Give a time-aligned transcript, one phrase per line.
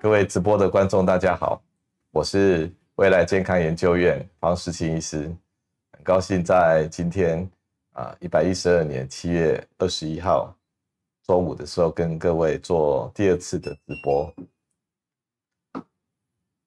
[0.00, 1.60] 各位直播的观众，大家好，
[2.12, 5.24] 我是未来健康研究院方识钦医师，
[5.90, 7.50] 很高兴在今天
[7.94, 10.56] 啊一百一十二年七月二十一号
[11.24, 14.32] 中午的时候跟各位做第二次的直播。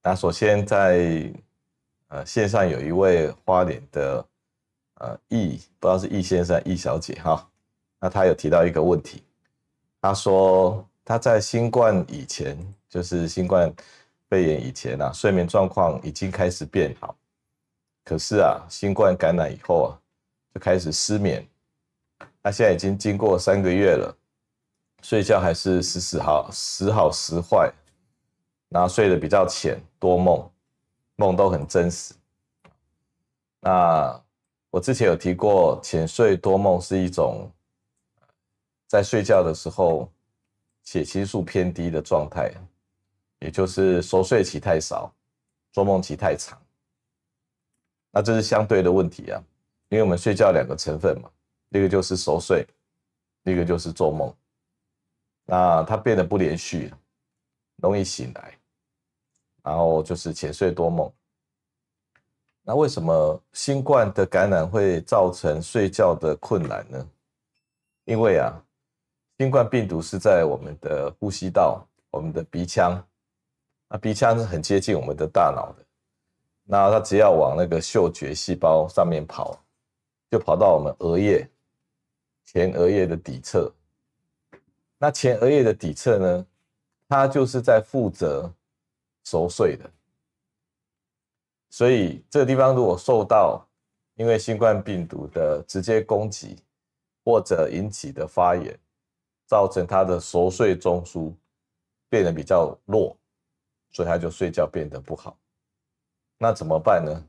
[0.04, 1.32] 那首先在
[2.10, 4.26] 呃线上有一位花脸的
[4.96, 7.50] 呃易，不知道是易先生易小姐哈，
[7.98, 9.24] 那他有提到一个问题，
[10.02, 12.58] 他说他在新冠以前。
[12.92, 13.74] 就是新冠
[14.30, 17.16] 肺炎以前啊，睡眠状况已经开始变好，
[18.04, 19.90] 可是啊，新冠感染以后啊，
[20.54, 21.48] 就开始失眠。
[22.42, 24.14] 那现在已经经过三个月了，
[25.02, 27.72] 睡觉还是时时好时好时坏，
[28.68, 30.52] 然后睡得比较浅，多梦，
[31.16, 32.14] 梦都很真实。
[33.62, 34.22] 那
[34.70, 37.50] 我之前有提过，浅睡多梦是一种
[38.86, 40.12] 在睡觉的时候
[40.84, 42.52] 血清素偏低的状态。
[43.42, 45.14] 也就是熟睡期太少，
[45.72, 46.58] 做梦期太长，
[48.12, 49.44] 那这是相对的问题啊。
[49.90, 51.30] 因为我们睡觉两个成分嘛，
[51.70, 52.66] 一个就是熟睡，
[53.44, 54.34] 一个就是做梦。
[55.44, 56.94] 那它变得不连续，
[57.78, 58.58] 容易醒来，
[59.64, 61.12] 然后就是浅睡多梦。
[62.62, 67.10] 那为什么新冠的感染会造成睡觉的困难呢？
[68.06, 68.64] 因为啊，
[69.40, 73.04] 新冠病毒是在我们的呼吸道，我们的鼻腔。
[73.94, 75.86] 那鼻腔是很接近我们的大脑的，
[76.64, 79.62] 那它只要往那个嗅觉细胞上面跑，
[80.30, 81.46] 就跑到我们额叶、
[82.46, 83.70] 前额叶的底侧。
[84.98, 86.48] 那前额叶的底侧呢，
[87.10, 88.50] 它就是在负责
[89.26, 89.92] 熟睡的。
[91.70, 93.62] 所以这个地方如果受到
[94.16, 96.58] 因为新冠病毒的直接攻击
[97.26, 98.80] 或者引起的发炎，
[99.46, 101.34] 造成它的熟睡中枢
[102.08, 103.18] 变得比较弱。
[103.94, 105.38] 所以他就睡觉变得不好，
[106.38, 107.24] 那怎么办呢？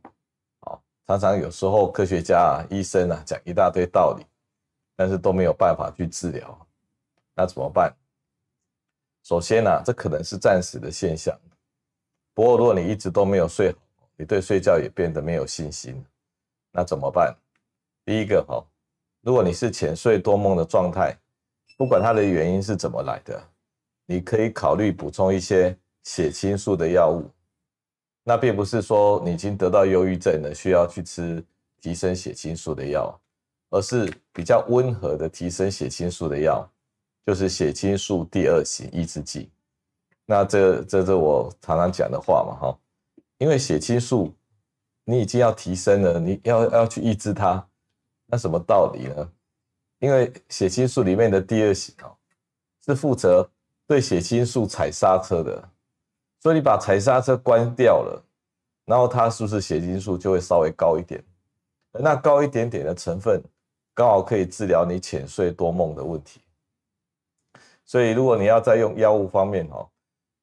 [0.60, 4.24] 好，常常有时候科学家啊、医生啊讲一大堆道理，
[4.94, 6.66] 但是都没有办法去治疗，
[7.34, 7.92] 那怎么办？
[9.24, 11.36] 首先呢、这可能是暂时的现象。
[12.32, 16.04] 不过如果你一直都没有睡好，你对睡觉也变得没有信心，
[16.70, 17.36] 那怎么办？
[18.04, 18.64] 第一个哈，
[19.20, 21.16] 如果你是浅睡多梦的状态，
[21.76, 23.42] 不管它的原因是怎么来的，
[24.06, 25.76] 你可以考虑补充一些。
[26.04, 27.30] 血清素的药物，
[28.24, 31.44] 那并不是说你已经得到忧郁症了，需要去吃
[31.80, 33.20] 提升血清素的药，
[33.70, 36.68] 而是比较温和的提升血清素的药，
[37.24, 39.50] 就是血清素第二型抑制剂。
[40.26, 42.78] 那这这是我常常讲的话嘛，哈，
[43.38, 44.32] 因为血清素
[45.04, 47.64] 你已经要提升了，你要要去抑制它，
[48.26, 49.32] 那什么道理呢？
[49.98, 52.16] 因为血清素里面的第二型哦，
[52.84, 53.48] 是负责
[53.86, 55.68] 对血清素踩刹车的。
[56.42, 58.20] 所以你把踩刹车关掉了，
[58.84, 61.22] 然后它是不是血清素就会稍微高一点？
[61.92, 63.40] 那高一点点的成分，
[63.94, 66.40] 刚好可以治疗你浅睡多梦的问题。
[67.84, 69.88] 所以如果你要在用药物方面哦，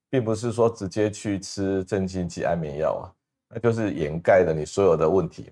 [0.10, 3.12] 并不是说直接去吃镇静剂、安眠药啊，
[3.50, 5.52] 那就是掩盖了你所有的问题。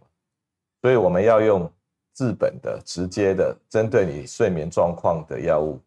[0.81, 1.69] 所以我们要用
[2.13, 5.77] 治本的、直接的，针对你睡眠状况的药物，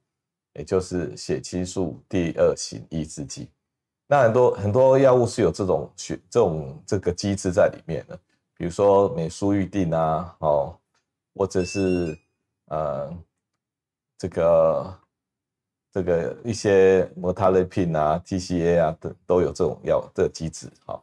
[0.52, 3.48] 也就是血清素第二型抑制剂。
[4.12, 8.18] 那很多很多药物是有这种血这种这个机制在里面的，
[8.56, 10.76] 比如说美舒预定啊，哦，
[11.32, 12.18] 或者是
[12.64, 13.16] 呃
[14.18, 14.98] 这个
[15.92, 21.00] 这个一些摩他类品啊、TCA 啊都都有这种药的机制哈。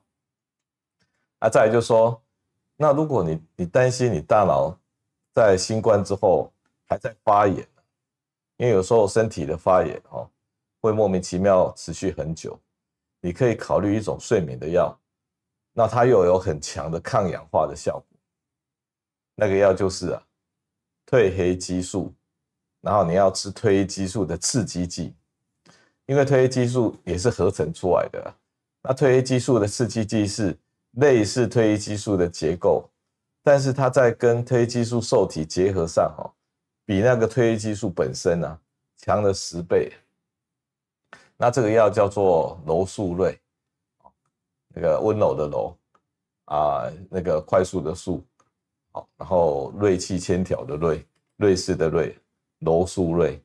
[1.39, 2.21] 啊，再来就是说，
[2.75, 4.77] 那如果你你担心你大脑
[5.33, 6.51] 在新冠之后
[6.85, 7.65] 还在发炎，
[8.57, 10.29] 因为有时候身体的发炎哦
[10.81, 12.59] 会莫名其妙持续很久。
[13.27, 14.97] 你可以考虑一种睡眠的药，
[15.73, 18.05] 那它又有很强的抗氧化的效果。
[19.35, 20.23] 那个药就是啊，
[21.05, 22.13] 褪黑激素，
[22.79, 25.13] 然后你要吃褪黑激素的刺激剂，
[26.05, 28.33] 因为褪黑激素也是合成出来的。
[28.81, 30.57] 那褪黑激素的刺激剂是
[30.91, 32.89] 类似褪黑激素的结构，
[33.43, 36.31] 但是它在跟褪黑激素受体结合上哦，
[36.85, 38.57] 比那个褪黑激素本身啊
[38.95, 39.91] 强了十倍。
[41.37, 43.39] 那这个药叫做柔术瑞，
[44.69, 45.77] 那个温柔的柔
[46.45, 48.25] 啊，那个快速的速，
[48.91, 51.05] 好，然后锐气千条的锐，
[51.35, 52.17] 瑞士的瑞，
[52.59, 53.39] 柔术瑞。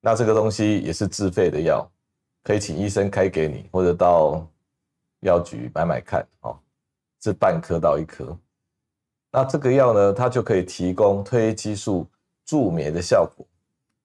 [0.00, 1.88] 那这个东西也是自费的药，
[2.42, 4.44] 可以请医生开给你，或者到
[5.20, 6.58] 药局买买看，哦，
[7.22, 8.36] 是半颗到一颗。
[9.30, 12.04] 那这个药呢，它就可以提供褪黑激素
[12.44, 13.46] 助眠的效果，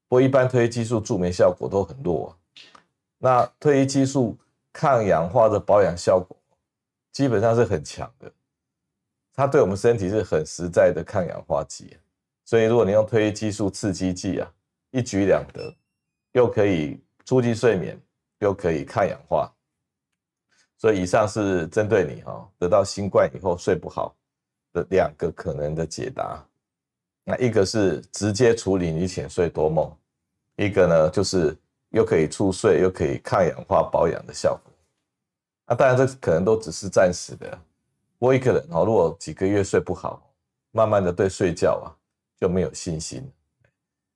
[0.07, 2.38] 不过一般褪黑激素助眠效果都很弱啊。
[3.25, 4.38] 那褪黑激素
[4.72, 6.38] 抗氧化的保养效果
[7.12, 8.31] 基本上是很强的，
[9.33, 11.98] 它对我们身体是很实在的抗氧化剂。
[12.44, 14.54] 所以如果你用褪黑激素刺激剂啊，
[14.92, 15.75] 一举两得，
[16.33, 18.00] 又可以促进睡眠，
[18.42, 19.51] 又可以抗氧化。
[20.78, 24.16] 所以以上是针对你哈得到新冠以后睡不好
[24.71, 26.45] 的两个可能的解答。
[27.24, 29.92] 那一个是直接处理你浅睡多梦，
[30.57, 31.57] 一个呢就是
[31.95, 34.74] 又可以促睡又可以抗氧化保养的效果。
[35.65, 37.57] 那当然这可能都只是暂时的。
[38.19, 40.21] 我一个人哦，如果几个月睡不好，
[40.71, 41.88] 慢慢的对睡觉啊
[42.38, 43.25] 就没有信心。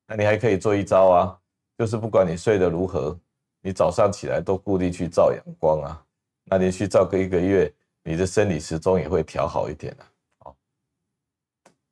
[0.05, 1.39] 那你还可以做一招啊，
[1.77, 3.17] 就是不管你睡得如何，
[3.61, 6.05] 你早上起来都固定去照阳光啊。
[6.43, 7.73] 那连续照个一个月，
[8.03, 10.05] 你的生理时钟也会调好一点的。
[10.39, 10.53] 哦，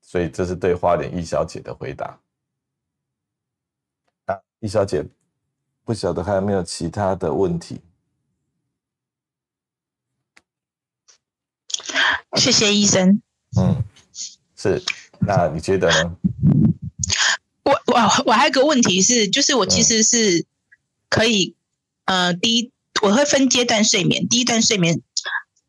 [0.01, 2.19] 所以这是对花莲易小姐的回答。
[4.25, 5.05] 啊，易小姐，
[5.87, 7.79] 不晓得还有没有其他的问题？
[12.35, 13.21] 谢谢医生。
[13.57, 13.81] 嗯，
[14.53, 14.83] 是。
[15.19, 16.17] 那你觉得呢？
[17.63, 20.45] 我我我还有个问题是，就是我其实是
[21.09, 21.55] 可以，
[22.03, 22.73] 嗯、呃，第一。
[23.01, 24.99] 我会分阶段睡眠，第一段睡眠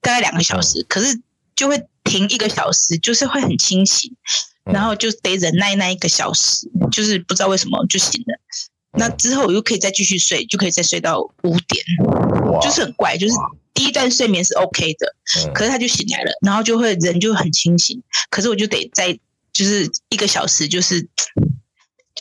[0.00, 1.20] 大概两个小时，可是
[1.54, 4.16] 就会停一个小时，就是会很清醒，
[4.64, 8.40] 然后就得忍耐那一个小时，就是不知道为什么就醒了。
[8.98, 11.84] 那之后我又可以再继续睡，就可以再睡到五点，
[12.60, 13.34] 就是很怪，就是
[13.72, 15.14] 第一段睡眠是 OK 的，
[15.54, 19.18] 可是他就醒来了，然后就会人就很清醒，可是我就得再
[19.52, 21.08] 就是一个小时，就是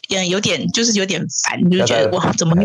[0.09, 2.55] 嗯有点就是有点烦，就觉得哇怎么？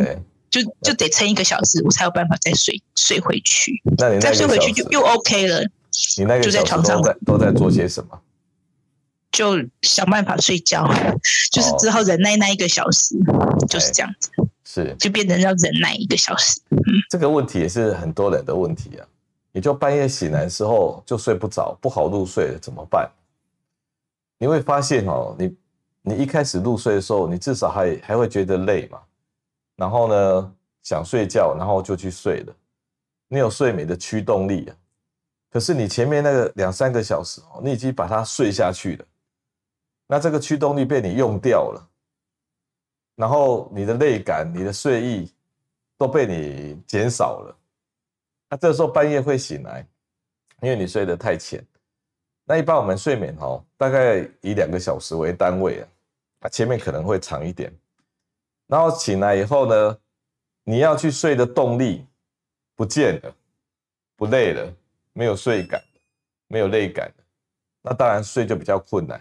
[0.50, 3.72] 就就得撑一个小时，我才有办法再睡睡回去。
[3.96, 5.62] 那你再睡回去就又 OK 了。
[6.18, 8.20] 你那个就在床上在都在做些什么？
[9.32, 10.86] 就想办法睡觉，
[11.50, 14.30] 就是只好忍耐那一个小时，哦、就是这样子。
[14.64, 16.60] 是，就变成要忍耐一个小时。
[17.10, 19.06] 这个问题也是很多人的问题啊。
[19.54, 23.10] 你就半夜醒来的时候就睡不着，不好入睡了，怎么办？
[24.38, 25.54] 你会发现哦，你
[26.00, 28.98] 你一开始入睡的时候，你至少还还会觉得累嘛。
[29.76, 30.52] 然后呢，
[30.82, 32.54] 想睡觉，然后就去睡了。
[33.28, 34.76] 你有睡眠的驱动力啊，
[35.50, 39.04] 可是你前面那个两三个小时哦，你已经把它睡下去了。
[40.12, 41.88] 那这个驱动力被你用掉了，
[43.16, 45.32] 然后你的累感、你的睡意
[45.96, 47.56] 都被你减少了。
[48.50, 49.88] 那这时候半夜会醒来，
[50.60, 51.66] 因为你睡得太浅。
[52.44, 55.88] 那一般我们睡眠哦，大概以两个小时为单位啊，
[56.40, 57.74] 它前面可能会长一点。
[58.66, 59.98] 然后醒来以后呢，
[60.62, 62.06] 你要去睡的动力
[62.76, 63.34] 不见了，
[64.14, 64.70] 不累了，
[65.14, 65.82] 没有睡感，
[66.48, 67.10] 没有累感，
[67.80, 69.18] 那当然睡就比较困难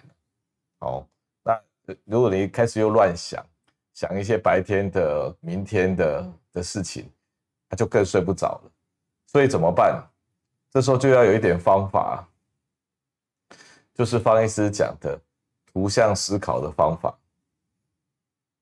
[0.82, 0.88] 了。
[0.88, 1.08] 好，
[1.44, 1.62] 那
[2.06, 3.46] 如果你开始又乱想，
[3.94, 7.10] 想一些白天的、明天的的事情，
[7.70, 8.72] 那就更睡不着了。
[9.28, 10.04] 所以怎么办？
[10.72, 12.28] 这时候就要有一点方法，
[13.94, 15.20] 就是方医师讲的
[15.72, 17.18] 图像思考的方法。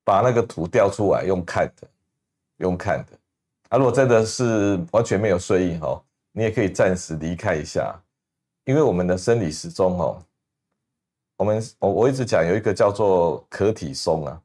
[0.03, 1.87] 把那个图调出来，用看的，
[2.57, 3.17] 用看的。
[3.69, 7.95] 啊，如果真的是完全没有睡意哦，你也可以暂时离开一下，
[8.63, 10.19] 因为我们的生理时钟哦，
[11.39, 14.41] 我们我我一直讲有一个叫做壳体松啊，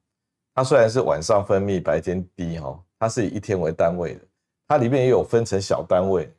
[0.55, 4.21] 它虽然是晚上分泌，白天滴哈，它是以一天为单位的，
[4.69, 6.33] 它里面也有分成小单位。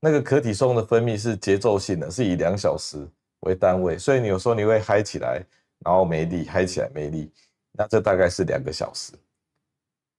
[0.00, 3.08] 那个壳体松的分泌是节奏性的，是以两小时
[3.42, 5.40] 为单位，所以你有时候你会嗨起来，
[5.78, 7.32] 然后没力，嗨起来没力。
[7.70, 9.12] 那这大概是两个小时。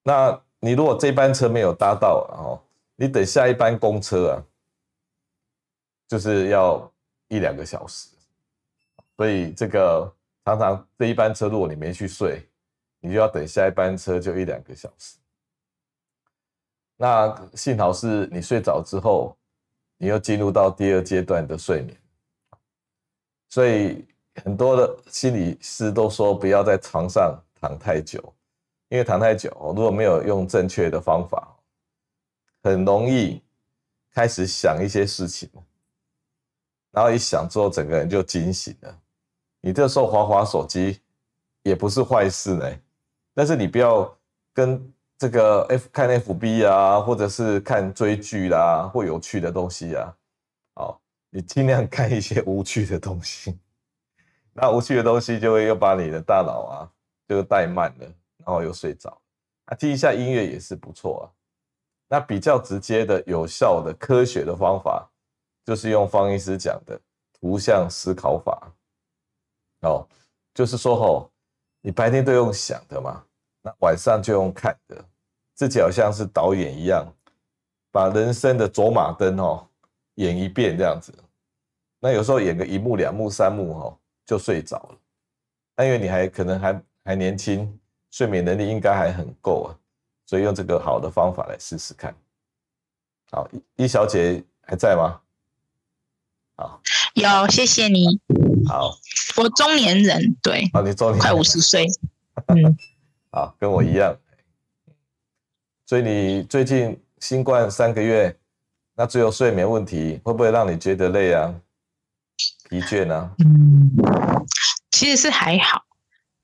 [0.04, 2.64] 那你如果这班车没有搭到，哦，
[2.96, 4.40] 你等下一班公车啊，
[6.08, 6.90] 就是要
[7.28, 8.08] 一两个小时。
[9.24, 10.14] 所以这个
[10.44, 12.46] 常常这一班车，如果你没去睡，
[13.00, 15.18] 你就要等下一班车，就一两个小时。
[16.98, 19.34] 那幸好是你睡着之后，
[19.96, 21.98] 你又进入到第二阶段的睡眠，
[23.48, 24.06] 所以。
[24.44, 28.20] 很多的心理师都说不要在床上躺太久，
[28.90, 31.56] 因为躺太久，如果没有用正确的方法，
[32.64, 33.40] 很容易
[34.12, 35.48] 开始想一些事情，
[36.90, 39.00] 然后一想之后，整个人就惊醒了。
[39.66, 41.00] 你这时候滑滑手机
[41.62, 42.70] 也不是坏事呢，
[43.34, 44.14] 但是你不要
[44.54, 50.14] 跟这个 F 看 FB 啊，或者是看追剧啦或有趣的东西啊，
[50.76, 53.58] 好，你尽量看一些无趣的东西。
[54.52, 56.92] 那无趣的东西就会又把你的大脑啊，
[57.30, 58.06] 就怠慢了，
[58.40, 59.18] 然后又睡着。
[59.64, 61.24] 啊听一下音乐也是不错啊。
[62.10, 65.10] 那比较直接的、有效的、科学的方法，
[65.64, 67.00] 就是用方医师讲的
[67.40, 68.70] 图像思考法。
[69.84, 70.08] 哦，
[70.54, 71.32] 就是说吼，
[71.82, 73.24] 你白天都用想的嘛，
[73.62, 75.06] 那晚上就用看的，
[75.54, 77.06] 自己好像是导演一样，
[77.92, 79.68] 把人生的走马灯哦
[80.16, 81.14] 演一遍这样子。
[82.00, 84.98] 那有时候演个一幕、两幕、三幕哦，就睡着了。
[85.76, 87.80] 但因为你还可能还还年轻，
[88.12, 89.70] 睡眠能力应该还很够啊，
[90.26, 92.16] 所以用这个好的方法来试试看。
[93.32, 95.22] 好，一小姐还在吗？
[96.56, 96.82] 好，
[97.16, 98.22] 有，谢谢你。
[98.68, 98.98] 好，
[99.38, 101.86] 我中年人，对，啊，你中年快五十岁，
[102.48, 102.78] 嗯，
[103.32, 104.18] 好，跟我一样。
[105.86, 108.36] 所以你最近新冠三个月，
[108.96, 111.54] 那只有睡眠问题，会不会让你觉得累啊、
[112.70, 113.32] 疲倦啊？
[113.44, 113.92] 嗯，
[114.92, 115.84] 其实是还好，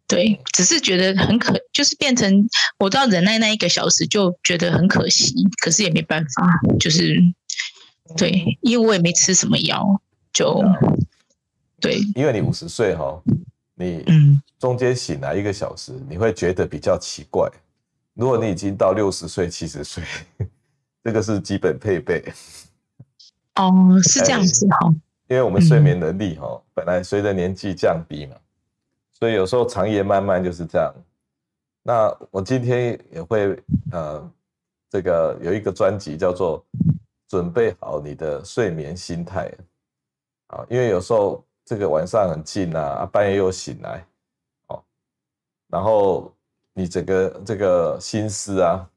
[0.07, 2.47] 对，只是觉得很可，就是变成
[2.77, 5.33] 我到忍耐那一个小时就觉得很可惜，
[5.63, 6.47] 可是也没办法，
[6.79, 7.15] 就是
[8.17, 10.01] 对，因为我也没吃什么药，
[10.33, 10.61] 就
[11.79, 13.21] 对，因为你五十岁哈，
[13.75, 14.05] 你
[14.57, 17.49] 中间醒来一个小时，你会觉得比较奇怪。
[18.13, 20.03] 如果你已经到六十岁、七十岁，
[21.03, 22.23] 这个是基本配备。
[23.55, 23.71] 哦，
[24.03, 24.93] 是这样子哈。
[25.27, 28.35] 因为我们睡眠能力哈，本来随着年纪降低嘛，
[29.11, 30.93] 所以有时候长夜漫漫就是这样。
[31.83, 33.57] 那我今天也会
[33.91, 34.31] 呃，
[34.89, 36.65] 这个有一个专辑叫做
[37.29, 39.51] “准备好你的睡眠心态”
[40.47, 44.03] 啊，因为有时候这个晚上很近啊，半夜又醒来，
[44.69, 44.83] 哦，
[45.67, 46.35] 然后。
[46.71, 48.89] 你整个这个心思啊，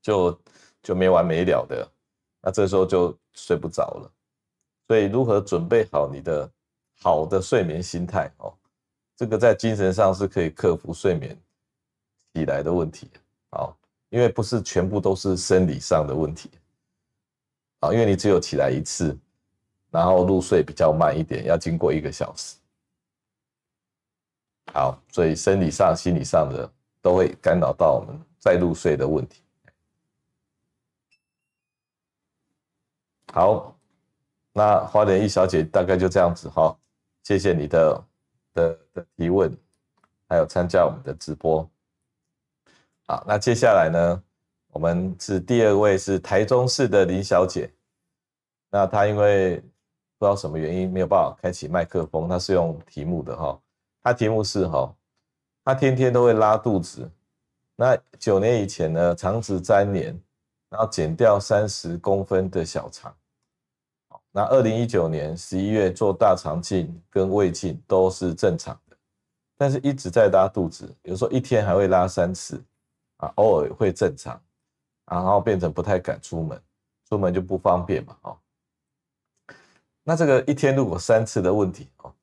[0.00, 0.40] 就
[0.82, 1.86] 就没完没了的，
[2.40, 4.10] 那这时候就睡不着了。
[4.86, 6.50] 所以如何准备好你的
[7.02, 8.56] 好的睡眠心态哦，
[9.16, 11.38] 这个在精神上是可以克服睡眠
[12.32, 13.10] 起来的问题。
[13.50, 13.76] 好，
[14.08, 16.50] 因为不是全部都是生理上的问题。
[17.80, 19.14] 啊，因为你只有起来一次，
[19.94, 22.56] 然后入睡比较慢一点，要经过一个小时。
[24.72, 26.68] 好，所以生理上、心理上的。
[27.04, 29.42] 都会干扰到我们再入睡的问题。
[33.30, 33.78] 好，
[34.54, 36.74] 那花莲一小姐大概就这样子哈，
[37.22, 38.04] 谢谢你的
[38.54, 39.54] 的的提问，
[40.30, 41.68] 还有参加我们的直播。
[43.06, 44.22] 好，那接下来呢，
[44.68, 47.70] 我们是第二位是台中市的林小姐，
[48.70, 49.62] 那她因为
[50.24, 53.60] 不知道什么原因没有办法开启麦克风，他是用题目的哈，
[54.02, 54.90] 他题目是哈。
[55.62, 57.10] 他天天都会拉肚子，
[57.76, 60.18] 那九年以前呢，肠子粘连，
[60.70, 63.14] 然后减掉三十公分的小肠。
[64.32, 68.96] 那二零一九年十一月做大肠镜跟胃镜都是正常的，
[69.58, 72.64] 但是一直在拉肚子，有时候一天还会拉三次，
[73.18, 74.40] 啊，偶尔会正常，
[75.04, 76.58] 然后变成不太敢出门，
[77.10, 78.38] 出门就不方便嘛，哦。
[80.04, 82.14] 那这个一天如果三次的问题，哦，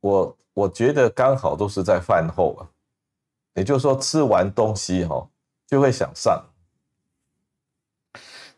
[0.00, 0.36] 我。
[0.52, 2.68] 我觉得刚好都是在饭后啊，
[3.54, 5.26] 也就是说吃完东西哈
[5.64, 6.44] 就会想上，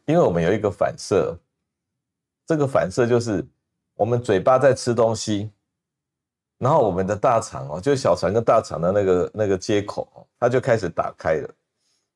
[0.06, 1.38] 因为我们有一个反射，
[2.46, 3.46] 这个反射就是
[3.94, 5.50] 我们嘴巴在吃东西，
[6.56, 11.54] 然后我们的大肠哦，就是小肠跟大肠的那个那个接口，它就开始打开了，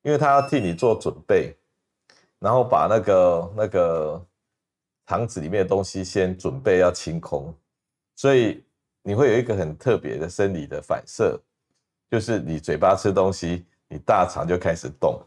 [0.02, 1.54] 因为它要替你做准备，
[2.38, 4.26] 然后把那个那个
[5.06, 7.54] 肠子里面的东西先准备要清空，
[8.14, 8.62] 所以。
[9.08, 11.40] 你会有一个很特别的生理的反射，
[12.10, 15.22] 就是你嘴巴吃东西，你大肠就开始动，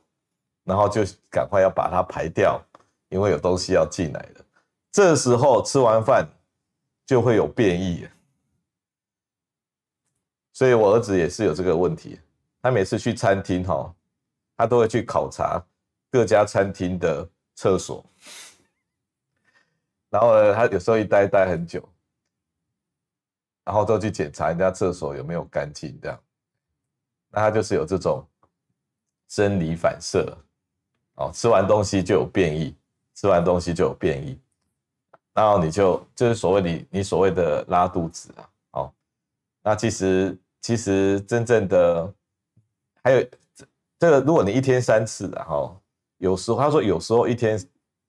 [0.65, 2.61] 然后就赶快要把它排掉，
[3.07, 4.45] 因为有东西要进来了。
[4.91, 6.27] 这时候吃完饭
[7.05, 8.05] 就会有便意，
[10.51, 12.19] 所以我儿子也是有这个问题。
[12.61, 13.95] 他每次去餐厅哈，
[14.57, 15.65] 他都会去考察
[16.11, 18.05] 各家餐厅的厕所，
[20.09, 21.87] 然后呢，他有时候一待待很久。
[23.65, 26.19] 然后都去检查人家厕所有没有干净，这样，
[27.29, 28.25] 那他就是有这种
[29.27, 30.35] 生理反射，
[31.13, 32.75] 哦，吃完东西就有便意，
[33.13, 34.39] 吃完东西就有便意，
[35.35, 38.93] 然后你就就是所谓你你所谓的拉肚子啊，哦，
[39.61, 42.11] 那其实其实真正的
[43.03, 43.23] 还有
[43.99, 45.79] 这个，如果你一天三次然后
[46.17, 47.63] 有时候他说有时候一天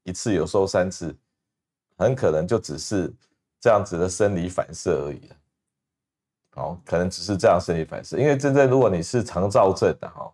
[0.05, 1.15] 一次，有时候三次，
[2.01, 3.13] 很可能就只是
[3.61, 5.31] 这样子的生理反射而已。
[6.55, 10.33] 哦，可能只是这样生理反射，因为真正如果你是肠燥症的哈，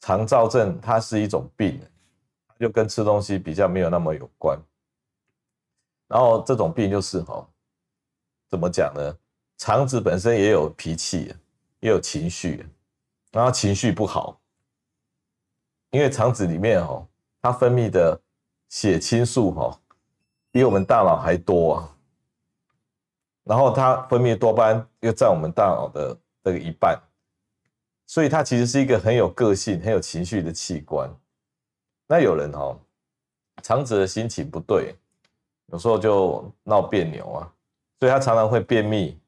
[0.00, 1.82] 肠燥症它是一种病，
[2.60, 4.56] 就跟吃东西比较没有那么有关。
[6.06, 7.44] 然后这种病就是哈，
[8.48, 9.18] 怎么讲呢？
[9.58, 11.34] 肠子本身也有脾气，
[11.80, 12.64] 也有情绪，
[13.32, 14.40] 然后情绪不好，
[15.90, 17.04] 因为肠子里面哈，
[17.42, 18.20] 它分泌的
[18.68, 19.80] 血清素哈，
[20.56, 21.94] 比我们大脑还多啊。
[23.44, 26.98] 然后它分泌多巴胺又占我们大脑的这个一半，
[28.06, 31.14] 所以它其实是一个很有个性、很有情绪的器官。
[32.06, 32.74] 那有人哦，
[33.62, 34.96] 肠子的心情不对，
[35.66, 37.52] 有时候就闹别扭啊，
[38.00, 39.20] 所以他常常会便秘、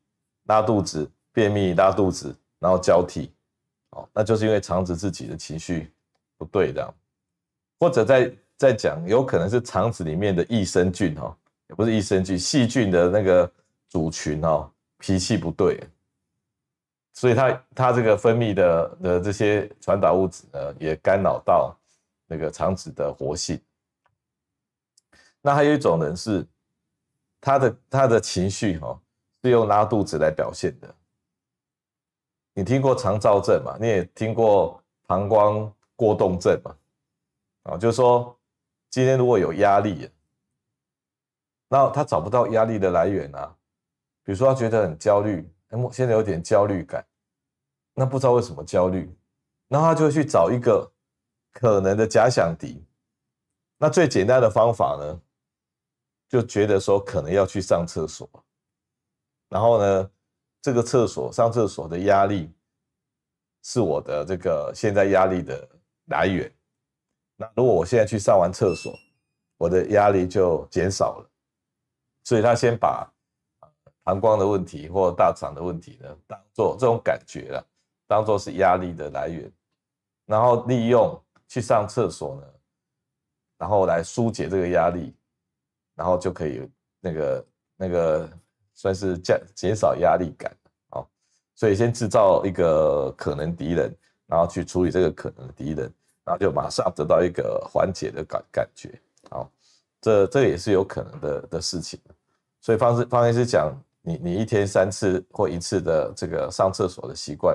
[0.44, 3.30] 拉肚子、便秘、拉肚子，然后交替，
[3.90, 5.92] 哦，那就是因为肠子自己的情绪
[6.38, 6.94] 不对的，
[7.78, 11.35] 或者在在讲，有可能是肠子里面的益生菌哈，
[11.69, 13.50] 也不是益生菌，细菌的那个
[13.88, 15.81] 组群哦，脾气不对。
[17.15, 21.77] 所以它它这个分泌的的这些传导物质呢，也干扰到
[22.27, 23.61] 那个肠子的活性。
[25.41, 26.47] 那还有一种人是，
[27.41, 29.00] 他的他的情绪哈
[29.43, 30.95] 是用拉肚子来表现的。
[32.55, 33.77] 你听过肠躁症嘛？
[33.81, 36.77] 你也听过膀胱过动症嘛？
[37.65, 38.38] 啊，就是说
[38.90, 40.11] 今天如果有压力，
[41.68, 43.54] 那他找不到压力的来源啊，
[44.25, 45.49] 比如说他觉得很焦虑。
[45.71, 47.07] 哎现在有点焦虑感，
[47.92, 49.14] 那不知道为什么焦虑，
[49.66, 50.90] 那他就会去找一个
[51.52, 52.83] 可能的假想敌。
[53.76, 55.21] 那最简单的方法呢，
[56.26, 58.26] 就觉得说可能要去上厕所，
[59.50, 60.11] 然后呢，
[60.62, 62.50] 这个厕所上厕所的压力
[63.62, 65.68] 是我的这个现在压力的
[66.07, 66.50] 来源。
[67.38, 68.92] 那如果我现在去上完厕所，
[69.57, 71.30] 我的压力就减少了。
[72.25, 73.11] 所以他先把。
[74.04, 77.66] 膀胱的问题或大肠的问题呢，当做这种感觉了，
[78.07, 79.52] 当做是压力的来源，
[80.25, 82.42] 然后利用去上厕所呢，
[83.59, 85.14] 然后来疏解这个压力，
[85.95, 86.66] 然后就可以
[87.00, 88.30] 那个那个
[88.73, 90.57] 算是降减少压力感，
[90.88, 91.07] 好，
[91.54, 95.92] 所以先制造一个可能敌人，然后去处理这个可能的敌人，
[96.28, 99.50] 然后就马上得到一个缓解的感感觉，好，
[100.00, 101.99] 这这也是有可能的的事情，
[102.61, 103.75] 所以方式方医师讲。
[104.00, 107.54] 你你一天三次或一次的这个上厕所的习惯，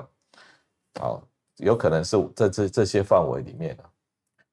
[1.00, 1.20] 好，
[1.56, 3.84] 有可能是在这这些范围里面的。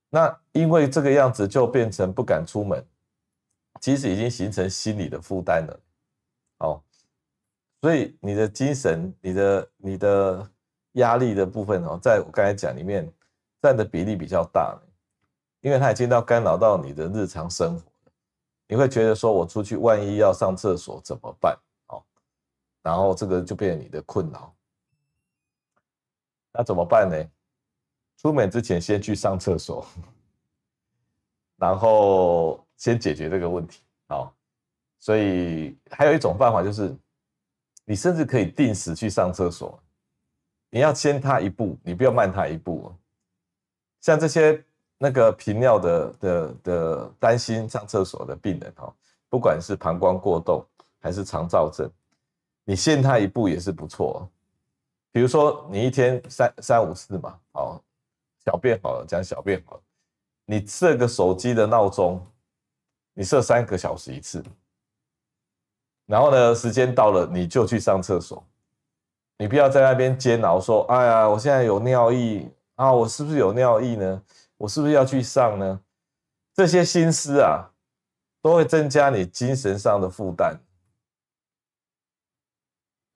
[0.10, 2.84] 那因为这个样子就变成不敢出门，
[3.82, 5.80] 其实已经形成心理的负担了。
[6.60, 6.82] 哦，
[7.82, 10.50] 所以你的精神、你的你的
[10.94, 13.08] 压力的部分哦，在我刚才讲里面
[13.62, 14.78] 占的比例比较大，
[15.62, 17.84] 因为它已经到干扰到你的日常生活，
[18.68, 21.58] 你会觉得说我出去万一要上厕所怎么办？
[22.84, 24.56] 然后这个就变成你的困扰，
[26.52, 27.24] 那怎么办呢？
[28.18, 29.86] 出门之前先去上厕所，
[31.58, 33.84] 然后先解决这个问题。
[34.08, 34.36] 好，
[35.00, 36.96] 所以还有一种办法就是，
[37.86, 39.80] 你甚至可以定时去上厕所。
[40.72, 42.92] 你要先他一步，你不要慢他一步。
[44.02, 44.64] 像这些
[44.98, 48.94] 那个频尿的的的担心上厕所的病人哈，
[49.30, 50.66] 不管是膀胱过动
[51.00, 51.90] 还是肠躁症。
[52.64, 54.30] 你先他一步也是不错，
[55.12, 57.82] 比如说你一天三三五次嘛，好，
[58.46, 59.82] 小便好了，讲小便好了，
[60.46, 62.24] 你设个手机的闹钟，
[63.14, 64.44] 你设三个小时一次，
[66.06, 68.44] 然后呢，时间到了你就去上厕所，
[69.38, 72.48] 你不要在那边煎熬说，哎呀，我现在有尿意
[72.82, 74.24] 啊，我是不是有尿意呢？
[74.58, 75.80] 我是不是要去上呢？
[76.56, 77.70] 这些心思啊，
[78.42, 80.60] 都会增加你精神上的负担。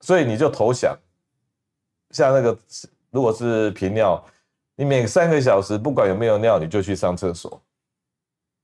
[0.02, 0.96] 所以你就投降，
[2.10, 2.56] 像那个
[3.10, 4.24] 如果是频尿，
[4.76, 7.60] 你每三个小时不管有没有尿，你就去上厕所，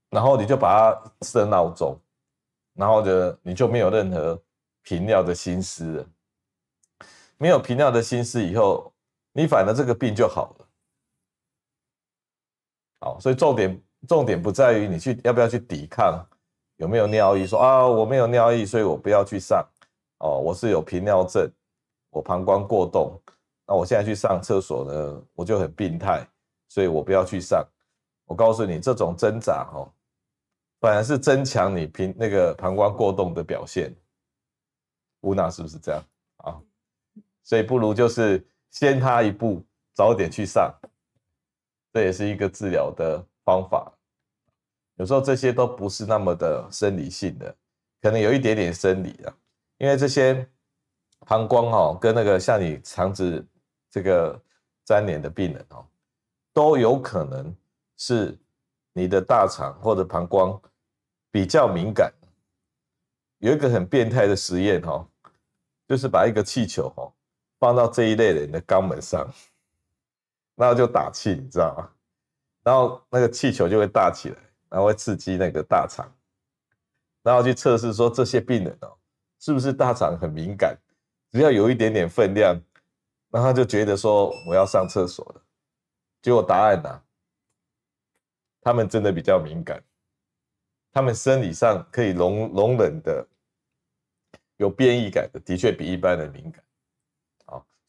[0.09, 1.99] 然后你就把它设闹钟，
[2.75, 4.41] 然后呢，你就没有任何
[4.83, 6.05] 频尿的心思了，
[7.35, 8.93] 没有频尿的心思以后，
[9.33, 10.62] 你反而这个病就好了。
[13.03, 16.25] 好，所以重点重点不在于你去要不要去抵抗
[16.77, 19.61] 有没有尿意，说啊我没有尿意，所以我不要去上。
[20.19, 21.51] 哦，我是有频尿症，
[22.11, 23.21] 我膀胱过动，
[23.67, 26.25] 那我现在去上厕所呢，我就很病态，
[26.69, 27.61] 所以我不要去上。
[28.23, 29.91] 我告诉你，这种挣扎哦，
[30.79, 33.93] 反而是增强你频那个膀胱过动的表现。
[35.23, 36.01] 乌娜是不是这样
[36.37, 36.55] 啊？
[37.43, 39.61] 所以不如就是先他一步，
[39.93, 40.73] 早点去上，
[41.93, 43.93] 这也是一个治疗的方法。
[44.95, 47.55] 有时候这些都不是那么的生理性的，
[48.01, 49.33] 可能有一点点生理啊。
[49.77, 50.47] 因为这些
[51.25, 53.45] 膀胱哈，跟那个像你肠子
[53.89, 54.39] 这个
[54.85, 55.85] 粘连的病人哦，
[56.53, 57.55] 都有可能
[57.97, 58.37] 是
[58.93, 60.59] 你的大肠或者膀胱
[61.31, 62.11] 比较敏感。
[63.39, 65.05] 有一个很变态的实验哈，
[65.87, 67.11] 就是把一个气球哈
[67.59, 69.27] 放到这一类人的肛门上，
[70.55, 71.89] 然后就打气，你知道吗？
[72.63, 74.37] 然后那个气球就会大起来，
[74.69, 76.09] 然后会刺激那个大肠，
[77.21, 78.97] 然后去测试说这些病人哦。
[79.39, 80.73] 是不是大肠很敏感？
[81.29, 82.57] 只要有一点点分量，
[83.29, 85.43] 那他就觉得说我要上厕所了。
[86.21, 87.01] 结果答案呢、
[88.61, 89.83] 他们真的比较敏感，
[90.93, 93.27] 他们生理上可以容容忍的、
[94.55, 96.63] 有变异感的，的确比一般人敏感。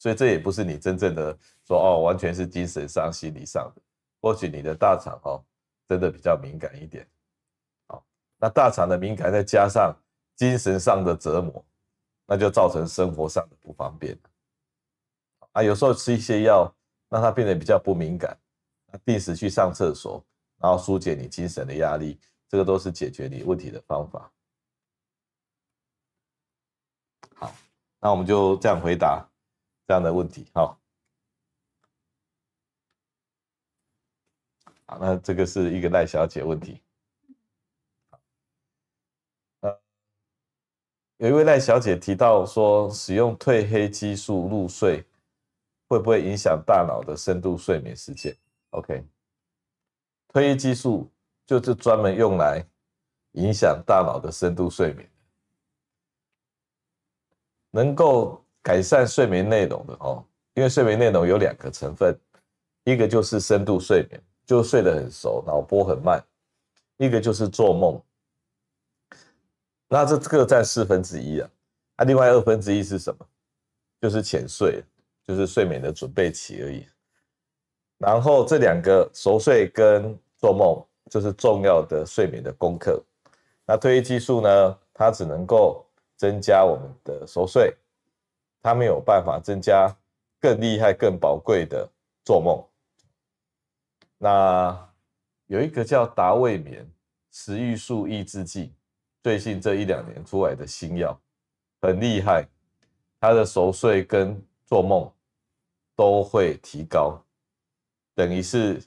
[0.05, 1.35] 所以这也不是你真正的
[1.67, 3.81] 说哦，完全是精神上、心理上的。
[4.21, 5.43] 或许你的大肠哦，
[5.89, 7.09] 真的比较敏感一点。
[7.87, 8.05] 好，
[8.37, 9.97] 那大肠的敏感再加上
[10.37, 11.65] 精神上的折磨，
[12.27, 14.15] 那就造成生活上的不方便。
[15.53, 16.71] 啊，有时候吃一些药，
[17.09, 18.39] 让它变得比较不敏感，
[19.07, 20.23] 定时去上厕所，
[20.59, 22.21] 然后纾解你精神的压力。
[22.47, 24.31] 这个都是解决你问题的方法。
[27.37, 27.51] 好，
[28.01, 29.27] 那我们就这样回答
[29.87, 30.47] 这样的问题。
[30.53, 30.79] 好，
[34.87, 36.81] 好，那这个是一个赖小姐问题。
[41.19, 45.05] 有一位赖小姐提到说，使用褪黑激素入睡
[45.89, 48.37] 会不会影响大脑的深度睡眠时间
[48.71, 49.05] ？OK，
[50.29, 51.11] 褪黑激素。
[51.47, 52.67] 就是专门用来
[53.33, 55.07] 影响大脑的深度睡眠，
[57.71, 60.25] 能够改善睡眠内容的哦。
[60.55, 62.19] 因为睡眠内容有两个成分，
[62.83, 66.19] 一个就是深度睡眠，就睡得很熟，脑波很慢；
[66.97, 68.03] 一个就是做梦。
[69.89, 71.49] 那这各占四分之一啊，
[71.99, 73.25] 那另外二分之一是什么？
[74.01, 74.83] 就是浅睡，
[75.23, 76.85] 就是睡眠的准备期而已。
[77.99, 80.85] 然后这两个熟睡跟做梦。
[81.11, 83.01] 就是重要的睡眠的功课。
[83.67, 84.79] 那褪黑激素呢？
[84.95, 85.85] 它只能够
[86.17, 87.77] 增加我们的熟睡，
[88.65, 89.95] 它没有办法增加
[90.41, 91.87] 更厉害、更宝贵的
[92.25, 92.65] 做梦。
[94.17, 94.89] 那
[95.47, 96.91] 有一个叫达卫眠
[97.31, 98.73] 食欲素抑制剂，
[99.23, 101.21] 最近这一两年出来的新药，
[101.83, 102.49] 很厉害，
[103.21, 105.13] 它的熟睡跟做梦
[105.95, 107.23] 都会提高，
[108.15, 108.83] 等于是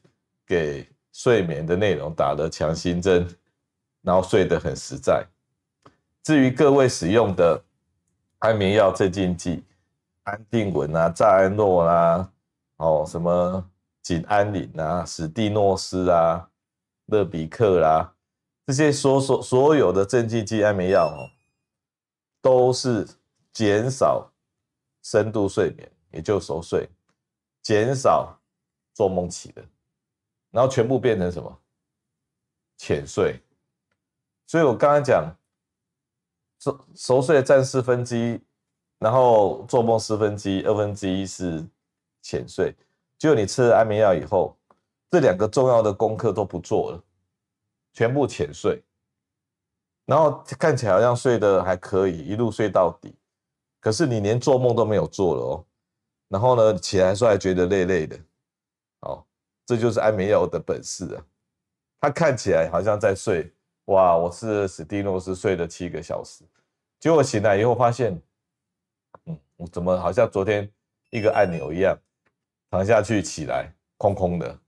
[0.45, 0.85] 给。
[1.13, 3.27] 睡眠的内容打了强心针，
[4.03, 5.25] 然后睡得很实在。
[6.21, 7.59] 至于各位使用的
[8.37, 9.63] 安眠药、镇静剂，
[10.27, 12.29] 安定稳啊、赞安诺啦，
[12.75, 13.65] 哦，什么
[14.01, 16.49] 锦安林啊、史蒂诺斯啊、
[17.05, 18.13] 乐比克啦，
[18.65, 21.31] 这些所所所有的镇静剂、安眠药哦，
[22.41, 23.07] 都是
[23.53, 24.29] 减少
[25.01, 26.89] 深度睡眠，也就熟睡，
[27.61, 28.37] 减少
[28.93, 29.63] 做梦期的。
[30.51, 31.57] 然后全部变成什么？
[32.75, 33.41] 浅睡。
[34.45, 35.33] 所以我刚才讲，
[36.59, 38.41] 熟熟睡占四分之一，
[38.99, 41.65] 然后做梦四分之一，二分之一是
[42.21, 42.75] 浅睡。
[43.17, 44.55] 就你吃了安眠药以后，
[45.09, 47.03] 这两个重要的功课都不做了，
[47.93, 48.83] 全部浅睡，
[50.05, 53.15] 然后看起来好像睡得还可以，一路睡到底。
[53.79, 55.65] 可是你连做梦都没有做了哦。
[56.27, 58.19] 然后呢，起来时候还觉得累累的，
[59.01, 59.23] 哦。
[59.65, 61.21] 这就是安眠药的本事啊！
[61.99, 63.53] 它看起来好像在睡，
[63.87, 64.15] 哇！
[64.15, 66.45] 我吃了史蒂诺斯睡了七个小时，
[67.01, 68.17] 结果醒来以后发现，
[69.57, 70.71] 我怎么好像昨天
[71.09, 71.97] 一个按钮一样，
[72.71, 74.59] 躺下去起来空空的，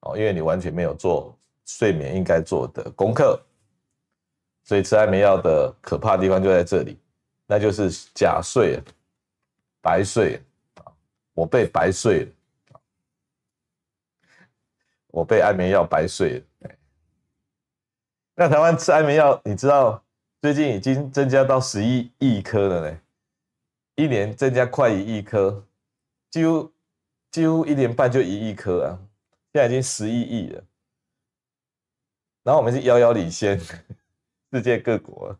[0.00, 3.40] 哦，因为你完全没有做睡眠应该做的功课，
[4.64, 6.98] 所以吃安眠药的可怕地方就在这里，
[7.46, 8.80] 那就是假睡，
[9.80, 10.40] 白睡
[10.74, 10.92] 啊！
[11.34, 12.30] 我被白睡了。
[15.10, 16.70] 我被安眠药白睡了。
[18.34, 20.04] 那台湾吃安眠药，你知道
[20.40, 23.00] 最近已经增加到十一亿颗了呢，
[23.98, 25.66] 一年增加快一亿颗，
[26.30, 26.72] 几乎
[27.32, 28.94] 几乎一年半就一亿颗啊，
[29.52, 30.62] 现在已经十一亿了。
[32.44, 33.58] 然后我们是遥遥领先
[34.52, 35.36] 世界各国，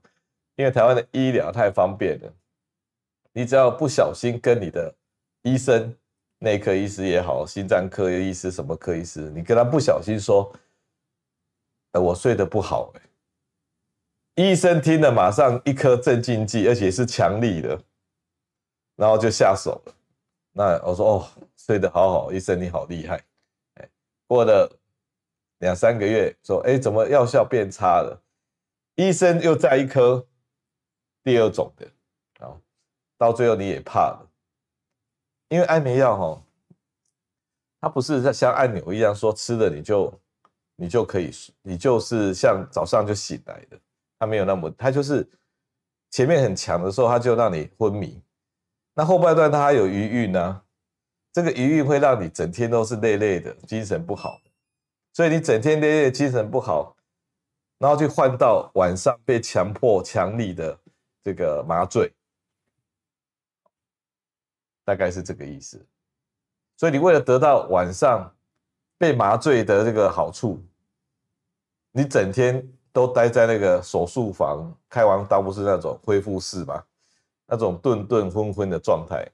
[0.57, 2.35] 因为台湾的医疗太方便了，
[3.33, 4.92] 你只要不小心跟你的
[5.42, 5.97] 医生。
[6.40, 10.55] 内科医师也好，心脏科医师什么科医师，你跟他不小心说，
[11.90, 12.92] 呃，我睡得不好，
[14.37, 17.83] 欸，医生听了马上一颗镇静剂，而且是强力的，
[18.98, 19.94] 然后就下手了。
[20.50, 23.22] 那我说哦，睡得好好，医生你好厉害。
[23.74, 23.88] 哎，
[24.26, 24.68] 过了
[25.58, 28.20] 两三个月，说哎，怎么药效变差了？
[28.96, 30.26] 医生又再一颗
[31.22, 31.87] 第二种的，
[32.40, 32.61] 然后
[33.16, 34.28] 到最后你也怕了。
[35.48, 36.42] 因为安眠药哈，
[37.80, 40.20] 它不是像按钮一样说吃了你就
[40.74, 41.30] 你就可以，
[41.62, 43.78] 你就是像早上就醒来的，
[44.18, 45.24] 它没有那么，它就是
[46.11, 48.20] 前面很强的时候，它就让你昏迷，
[48.98, 50.61] 那后半段它还有余韵呢，
[51.32, 54.40] 这个余韵会让你整天都是累累的，精神不好，
[55.12, 56.96] 所以你整天累累，精神不好，
[57.78, 60.76] 然后就换到晚上被强迫强力的
[61.22, 62.12] 这个麻醉。
[64.84, 65.87] 大概是这个意思，
[66.76, 68.34] 所以你为了得到晚上
[68.98, 70.61] 被麻醉的这个好处，
[71.92, 76.82] 你整天都待在那个手术房，开完刀不是那种恢复室吗？
[77.48, 79.26] 那种顿顿昏昏的状态，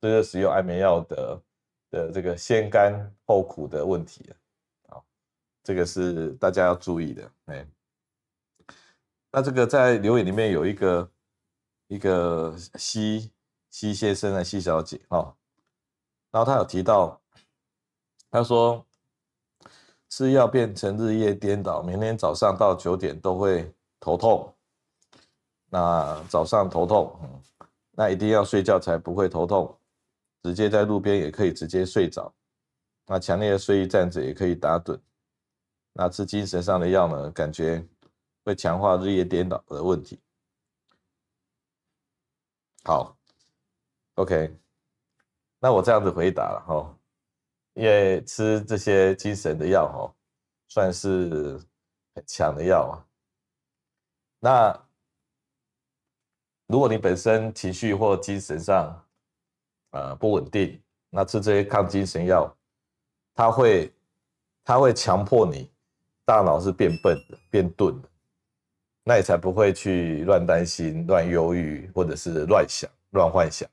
[0.00, 1.42] 这就是使用安眠药的
[1.90, 4.28] 的这个先甘后苦的问题
[4.88, 4.98] 啊，
[5.62, 7.30] 这个是大家要注意的。
[7.44, 7.66] 哎，
[9.30, 11.10] 那这个在留言里面有一个
[11.86, 13.30] 一个西
[13.70, 15.36] 西先生啊西小姐啊，
[16.30, 17.20] 然后他有提到，
[18.30, 18.84] 他说。
[20.10, 24.50] 吃药变成日夜颠倒，每天早上到九点都会头痛。
[25.68, 27.42] 那早上头痛，
[27.92, 29.74] 那一定要睡觉才不会头痛。
[30.42, 32.32] 直接在路边也可以直接睡着。
[33.06, 34.98] 那强烈的睡意站着也可以打盹。
[35.92, 37.30] 那吃精神上的药呢？
[37.32, 37.84] 感觉
[38.44, 40.20] 会强化日夜颠倒的问题。
[42.84, 43.16] 好
[44.14, 44.56] ，OK，
[45.58, 46.94] 那我这样子回答了哈。
[47.74, 50.14] 因为吃这些精神的药哦，
[50.68, 51.60] 算是
[52.14, 52.94] 很强的药啊。
[54.38, 54.87] 那
[56.68, 59.04] 如果你本身情绪或精神上
[59.90, 62.54] 呃不稳定，那吃这些抗精神药，
[63.34, 63.92] 它会
[64.62, 65.70] 它会强迫你
[66.24, 68.08] 大脑是变笨的、变钝的，
[69.02, 73.68] 那你才不会去乱担心、乱忧郁或者是乱想、乱幻想。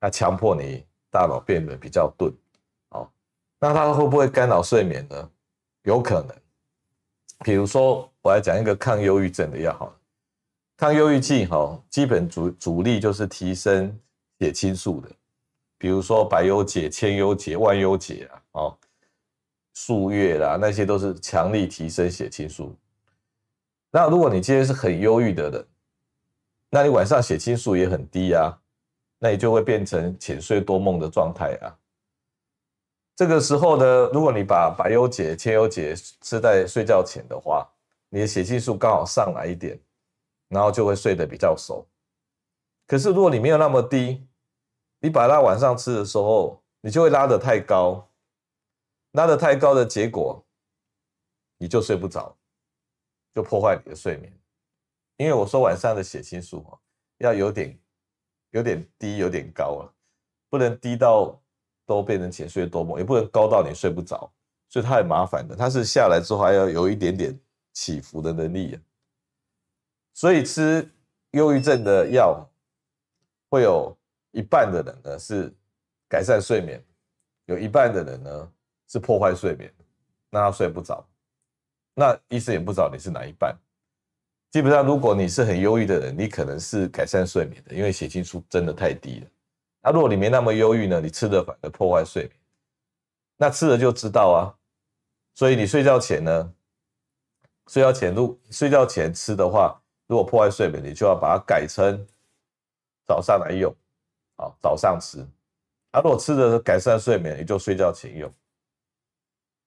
[0.00, 2.32] 那强迫你大脑变得比较钝。
[2.90, 3.08] 哦
[3.58, 5.30] 那它会不会干扰睡眠呢？
[5.84, 6.36] 有可能。
[7.44, 9.94] 比如说，我来讲一个抗忧郁症的药哈，
[10.76, 13.98] 抗忧郁剂哈，基本主主力就是提升
[14.38, 15.08] 血清素的，
[15.78, 18.78] 比如说百忧解、千忧解、万忧解啊，哦，
[19.72, 22.76] 数月啦，那些都是强力提升血清素。
[23.90, 25.66] 那如果你今天是很忧郁的人，
[26.68, 28.58] 那你晚上血清素也很低啊，
[29.18, 31.72] 那你就会变成浅睡多梦的状态啊。
[33.14, 37.66] 这个时候呢，如果你把百忧解、千忧解吃在睡觉前的话，
[38.10, 39.78] 你的血清素刚好上来一点，
[40.48, 41.86] 然后就会睡得比较熟。
[42.86, 44.26] 可是如果你没有那么低，
[45.00, 48.08] 你把它晚上吃的时候，你就会拉得太高，
[49.12, 50.44] 拉得太高的结果，
[51.58, 52.36] 你就睡不着，
[53.34, 54.32] 就破坏你的睡眠。
[55.16, 56.64] 因为我说晚上的血清素
[57.18, 57.78] 要有点
[58.50, 59.92] 有点低，有点高啊，
[60.48, 61.40] 不能低到。
[61.88, 64.28] 都变成浅睡多梦，也不能高到你睡不着，
[64.68, 65.54] 所以它很麻烦的。
[65.54, 67.40] 它是下来之后还要有一点点
[67.74, 68.76] 起伏的能力啊。
[70.16, 70.90] 所以吃
[71.32, 72.42] 忧郁症的药，
[73.50, 73.94] 会有
[74.30, 75.52] 一半的人呢是
[76.08, 76.82] 改善睡眠，
[77.44, 78.52] 有一半的人呢
[78.88, 79.70] 是破坏睡眠，
[80.30, 81.06] 让他睡不着。
[81.92, 83.54] 那医生也不知道你是哪一半。
[84.50, 89.26] 基本上，如果你是很忧郁的人，你可能是改善睡眠的，因为血清素真的太低了。
[89.82, 90.98] 那、啊、如果你没那么忧郁呢？
[90.98, 92.32] 你吃的反而破坏睡眠，
[93.36, 94.40] 那吃了就知道啊。
[95.34, 96.54] 所以你睡觉前呢，
[97.66, 102.06] 睡觉前如睡觉前吃的话，如果破坏睡眠，你就要把它改成
[103.06, 103.74] 早上来用，
[104.36, 105.20] 啊，早上吃。
[105.90, 108.32] 啊，如果吃的改善睡眠，你就睡觉前用。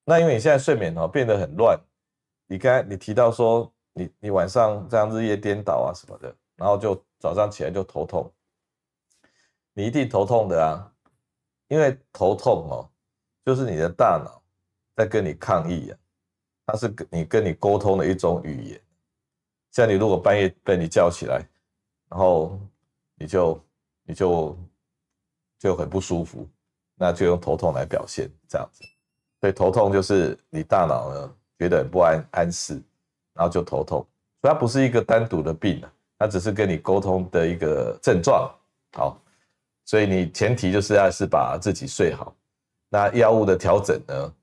[0.06, 1.80] 那因为你现在睡眠哦变得很乱，
[2.48, 8.32] 你刚才你提到说你你晚上这样日夜颠倒啊什么的，然后就早上起来就头痛。
[9.74, 10.92] 你一定头痛的啊，
[11.68, 12.90] 因为头痛哦，
[13.46, 14.42] 就是你的大脑
[14.96, 15.98] 在跟你抗议啊，
[16.66, 18.82] 它是跟你跟你沟通的一种语言。
[19.72, 21.48] 像你如果半夜被你叫起来，
[22.10, 22.60] 然后
[23.16, 23.64] 你就
[24.04, 24.58] 你就
[25.58, 26.48] 就很不舒服，
[26.96, 28.84] 那就用头痛来表现这样子。
[29.40, 32.74] 所以头痛就是你大脑呢觉得很不安安适，
[33.34, 34.06] 然后就头痛。
[34.42, 38.50] 它不是一个单独的病啊，它只是跟你沟通的一个症状。
[38.94, 39.22] 好。
[39.86, 42.32] 所以你前提就是要是把自己睡好，
[42.90, 44.34] 那药物的调整呢，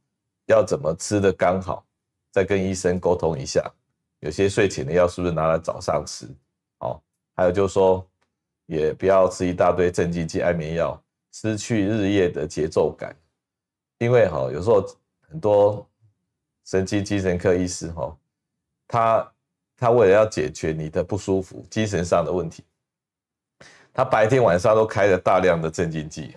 [0.46, 1.86] 要怎么吃的刚好，
[2.32, 3.62] 再跟医生沟通一下。
[4.26, 6.26] 有些睡前的药是不是拿来早上吃？
[6.80, 7.00] 哦，
[7.36, 8.04] 还有就是说，
[8.66, 11.00] 也不要吃一大堆镇静剂、安眠药，
[11.32, 13.14] 失去日夜的节奏感。
[13.98, 14.84] 因为哈，有时候
[15.28, 15.88] 很多
[16.64, 18.18] 神经精神科医师哈，
[18.88, 19.32] 他
[19.76, 22.64] 他为了要解决你的不舒服、精神上的问题。
[23.94, 26.36] 他白天晚上都开了大量的镇静剂，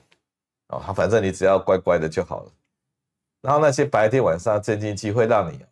[0.67, 2.51] 哦，他反正你只要乖乖的就好了。
[3.41, 5.65] 然后那些白天晚上镇静剂会让你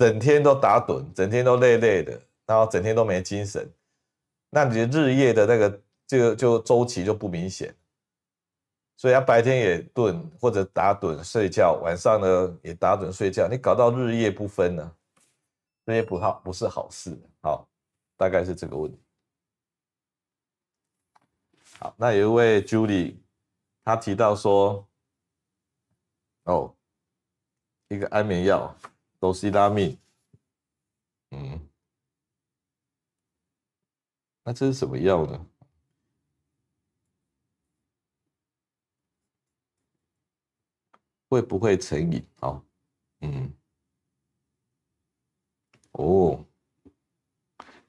[0.00, 3.70] 整天都打盹，整天都累累的，然后整天都没精神。
[4.48, 7.76] 那你日夜的那个这个就周期就不明显。
[8.96, 14.90] 所以他白天也盹或者打盹睡觉，晚上呢也打盹睡觉，你搞到日夜不分呢，
[15.84, 17.14] 这些不好不是好事。
[17.42, 17.68] 好，
[18.16, 18.98] 大概是这个问题。
[21.78, 23.16] 好，那有一位 Julie，
[23.84, 24.88] 他提到说，
[26.44, 26.74] 哦，
[27.88, 28.74] 一个安眠药，
[29.20, 29.96] 多西拉命，
[31.30, 31.60] 嗯，
[34.42, 35.46] 那这是什么药呢？
[41.28, 42.26] 会不会成瘾？
[42.40, 42.64] 哦，
[43.20, 43.52] 嗯，
[45.92, 46.44] 哦，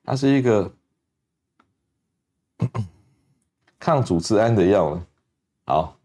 [0.03, 0.75] 它是一个
[3.79, 5.07] 抗组织胺的药呢。
[5.65, 5.97] 好，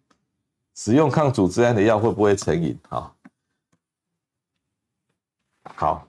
[0.75, 2.79] 使用抗组织胺的药会不会成瘾？
[2.89, 3.16] 好，
[5.75, 6.07] 好，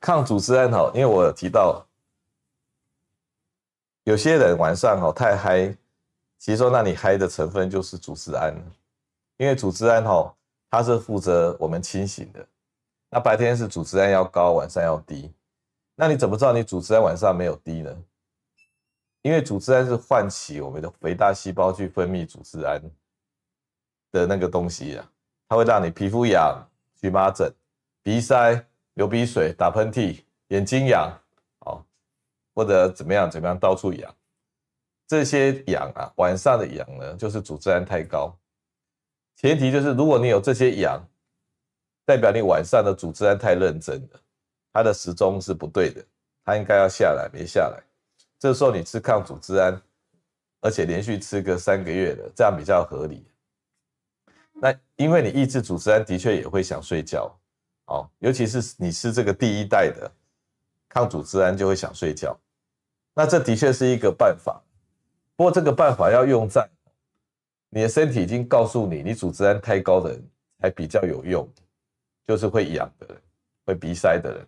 [0.00, 1.84] 抗组织胺哈，因为我有提到，
[4.04, 5.76] 有些人晚上哈太嗨，
[6.38, 8.54] 其实说那你嗨的成分就是组织胺。
[9.36, 10.34] 因为组织胺哈，
[10.70, 12.46] 它是负责我们清醒的。
[13.08, 15.32] 那白天是组织胺要高，晚上要低。
[15.94, 18.04] 那你怎么知道你组织胺晚上没有低呢？
[19.22, 22.80] 因为组织胺是唤起我们的肥大细胞去分泌组织胺
[24.10, 25.10] 的那个东西啊，
[25.48, 27.52] 它会让你皮肤痒、荨麻疹、
[28.02, 31.12] 鼻塞、流鼻水、打喷嚏、眼睛痒，
[31.60, 31.84] 哦，
[32.54, 34.14] 或者怎么样怎么样到处痒。
[35.06, 38.36] 这些痒啊，晚上的痒呢，就是组织胺太高。
[39.36, 41.02] 前提就是，如果你有这些痒，
[42.04, 44.20] 代表你晚上的组织胺太认真了，
[44.72, 46.04] 它的时钟是不对的，
[46.44, 47.82] 它应该要下来，没下来。
[48.38, 49.80] 这时候你吃抗组织胺，
[50.60, 53.26] 而且连续吃个三个月的，这样比较合理。
[54.52, 57.34] 那因为你抑制组织胺，的确也会想睡觉，
[57.90, 60.10] 哦，尤其是你吃这个第一代的
[60.88, 62.38] 抗组织胺，就会想睡觉。
[63.14, 64.62] 那这的确是一个办法，
[65.34, 66.68] 不过这个办法要用在。
[67.68, 70.24] 你的身体已经告诉你，你组织胺太高的人
[70.60, 71.48] 还比较有用，
[72.26, 73.16] 就是会痒的人，
[73.64, 74.46] 会鼻塞的人，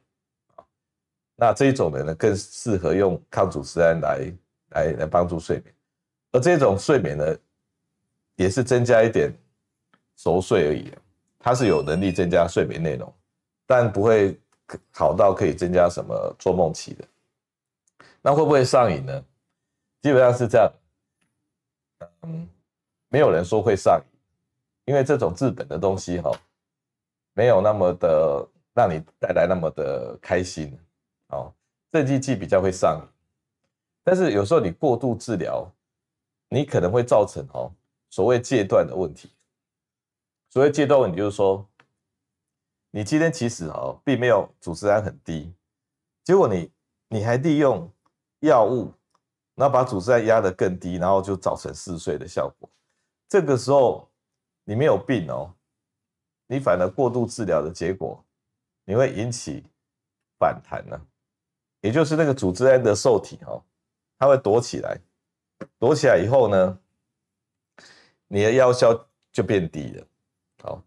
[1.36, 4.32] 那这一种人呢，更适合用抗组织胺来
[4.70, 5.74] 来来帮助睡眠，
[6.32, 7.36] 而这种睡眠呢，
[8.34, 9.32] 也是增加一点
[10.16, 10.92] 熟睡而已，
[11.38, 13.12] 它是有能力增加睡眠内容，
[13.72, 14.38] 但不会
[14.92, 17.08] 好到可以增加什么做梦期的。
[18.20, 19.24] 那会不会上瘾呢？
[20.02, 20.70] 基本上是这样，
[22.20, 22.46] 嗯。
[23.08, 24.18] 没有人说会上瘾，
[24.84, 26.30] 因为这种治本的东西哈，
[27.32, 30.78] 没有那么的让你带来那么的开心
[31.28, 31.50] 哦。
[31.90, 33.08] 镇静剂比较会上瘾，
[34.04, 35.66] 但是有时候你过度治疗，
[36.50, 37.72] 你可能会造成哦
[38.10, 39.30] 所谓戒断的问题。
[40.50, 41.66] 所谓戒断问题就是说，
[42.94, 45.52] 你今天其实哦并没有组织胺很低，
[46.22, 46.70] 结果你
[47.08, 47.90] 你还利用
[48.40, 48.92] 药物，
[49.54, 52.68] 然后把组织胺压得更低，然后就造成嗜睡的效果。
[53.28, 54.10] 这个时候
[54.64, 55.54] 你没有病哦，
[56.46, 58.22] 你反而过度治疗的结果，
[58.84, 59.64] 你会引起
[60.38, 61.00] 反弹呢，
[61.80, 63.64] 也就是那个组织胺的受体哦，
[64.18, 65.00] 它会躲起来，
[65.78, 66.78] 躲起来以后呢，
[68.28, 70.06] 你的药效就变低了，
[70.62, 70.82] 好，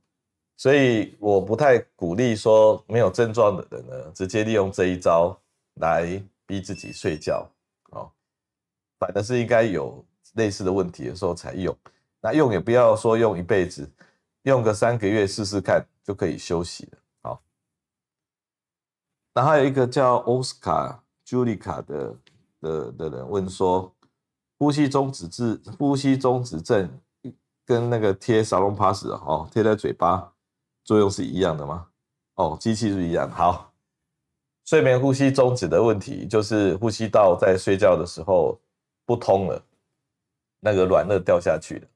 [0.58, 5.38] 所以我不太鼓励说没有症状的人呢，直接利用这一招
[5.76, 7.46] 来逼自己睡觉，
[7.92, 8.10] 哦，
[8.98, 10.04] 反正是应该有
[10.36, 11.76] 类似的问题的时候才用。
[12.22, 13.88] 那用也不要说用一辈子，
[14.44, 16.98] 用个三个月试试看就可以休息了。
[17.24, 17.42] 好，
[19.34, 22.16] 那还有一个叫奥斯卡朱莉卡的
[22.62, 23.94] 的的人问说，
[24.58, 26.90] 呼吸中止症，呼吸中止症
[27.66, 30.32] 跟那个贴沙龙 pass 哦，贴在嘴巴
[30.86, 31.88] 作用是一样的吗？
[32.36, 33.30] 哦，机器是一样。
[33.32, 33.74] 好，
[34.66, 38.58] 睡眠呼吸中止的问题就是呼吸道在睡觉的时候
[39.06, 39.62] 不通了，
[40.60, 41.88] 那个软腭掉下去了。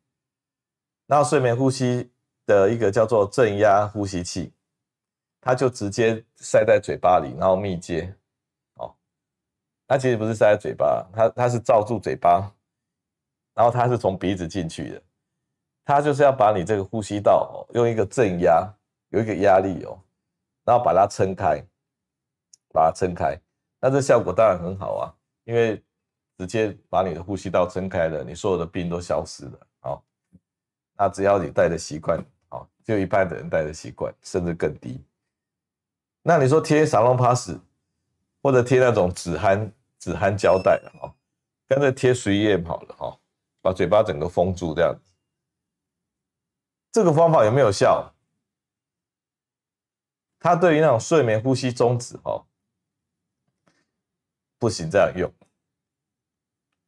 [1.05, 2.11] 那睡眠呼吸
[2.45, 4.51] 的一个叫做正压呼吸器，
[5.39, 8.13] 它就直接塞在嘴巴里，然后密接。
[8.75, 8.93] 哦，
[9.87, 12.51] 它其实不是塞在嘴巴，它它是罩住嘴巴，
[13.53, 15.01] 然后它是从鼻子进去的。
[15.83, 18.71] 它就是要把你这个呼吸道哦，用一个正压，
[19.09, 19.99] 有一个压力哦，
[20.63, 21.63] 然后把它撑开，
[22.71, 23.39] 把它撑开。
[23.79, 25.13] 那这效果当然很好啊，
[25.43, 25.83] 因为
[26.37, 29.59] 直接把你的呼吸道撑开了，你所有的病都消失了。
[31.01, 35.01] 那只要你戴的习惯，好，就一半的人戴的习惯，甚至更低。
[36.21, 37.57] 那你说贴沙龙 pass，
[38.41, 41.15] 或者贴那种止鼾止鼾胶带啊，哈，
[41.69, 43.17] 干脆贴睡液好了，哈，
[43.61, 45.13] 把嘴巴整个封住这样子。
[46.91, 48.13] 这个方法有没有效？
[50.39, 52.45] 它对于那种睡眠呼吸中止，哦，
[54.57, 55.31] 不行这样用。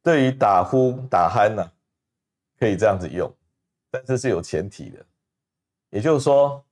[0.01, 1.71] 对于打呼打鼾呢，
[2.57, 3.31] 可以这样子用。
[3.91, 5.05] 但是是有前提的，
[5.89, 6.63] 也就是说，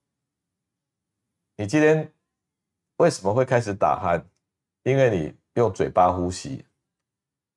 [1.57, 2.11] 你今天
[2.95, 4.23] 为什么会开始打鼾？
[4.84, 6.65] 因为你用嘴巴呼吸。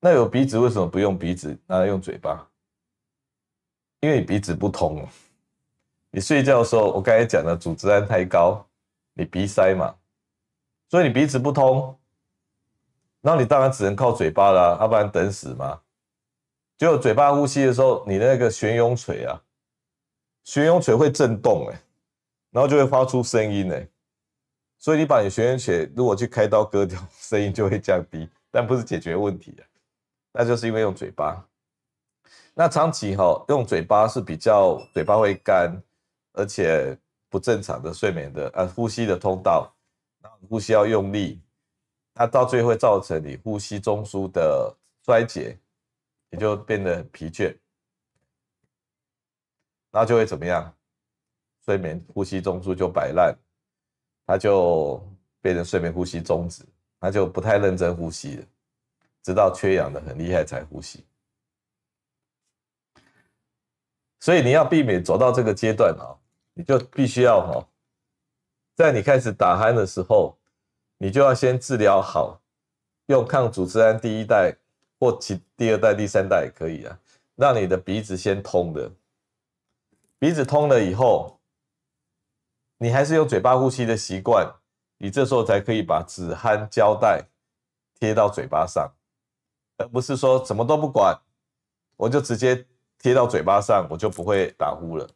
[0.01, 2.51] 那有鼻子为什么不用鼻子，拿来用嘴巴？
[4.01, 5.09] 因为你鼻子不通。
[6.11, 8.69] 你睡觉的时候，我刚才讲的组织胺太高，
[9.15, 9.97] 你鼻塞嘛，
[10.89, 11.99] 所以你鼻子不通，
[13.21, 15.81] 那你当然只能靠嘴巴啦，要不然等死嘛。
[16.79, 19.43] 就嘴巴呼吸的时候，你那个悬雍垂啊，
[20.45, 21.81] 悬雍垂会震动哎，
[22.51, 23.87] 然后就会发出声音哎。
[24.79, 29.63] 所以你把你悬雍垂如果去开刀割掉，声音就会降低，但不是解决问题啊，
[30.33, 31.47] 那就是因为用嘴巴。
[32.55, 35.81] 那长期哈用嘴巴是比较嘴巴会干，
[36.33, 36.99] 而且
[37.33, 39.75] 不正常的睡眠的啊呼吸的通道。
[40.49, 41.41] 呼吸要用力，
[42.15, 45.59] 那到最后会造成你呼吸中枢的衰竭，
[46.31, 47.57] 也就变得很疲倦，
[49.91, 50.73] 然后就会怎么样？
[51.65, 53.37] 睡眠呼吸中枢就摆烂，
[54.27, 55.01] 它就
[55.41, 56.65] 变成睡眠呼吸中止，
[56.99, 58.47] 它就不太认真呼吸了，
[59.23, 61.05] 直到缺氧的很厉害才呼吸。
[64.19, 66.19] 所以你要避免走到这个阶段啊，
[66.55, 67.69] 你就必须要哈。
[68.75, 70.39] 在你开始打鼾的时候，
[70.99, 72.41] 你就要先治疗好，
[73.07, 74.57] 用抗组织胺第一代
[74.99, 76.99] 或其第二代、第三代也可以啊，
[77.37, 78.91] 让你的鼻子先通的。
[80.19, 81.41] 鼻子通了以后，
[82.79, 84.55] 你还是用嘴巴呼吸的习惯，
[84.99, 87.25] 你这时候才可以把止鼾胶带
[87.99, 88.93] 贴到嘴巴上，
[89.79, 91.21] 而不是说什么都不管，
[91.97, 92.67] 我就直接
[92.99, 95.09] 贴到嘴巴上，我就不会打呼了。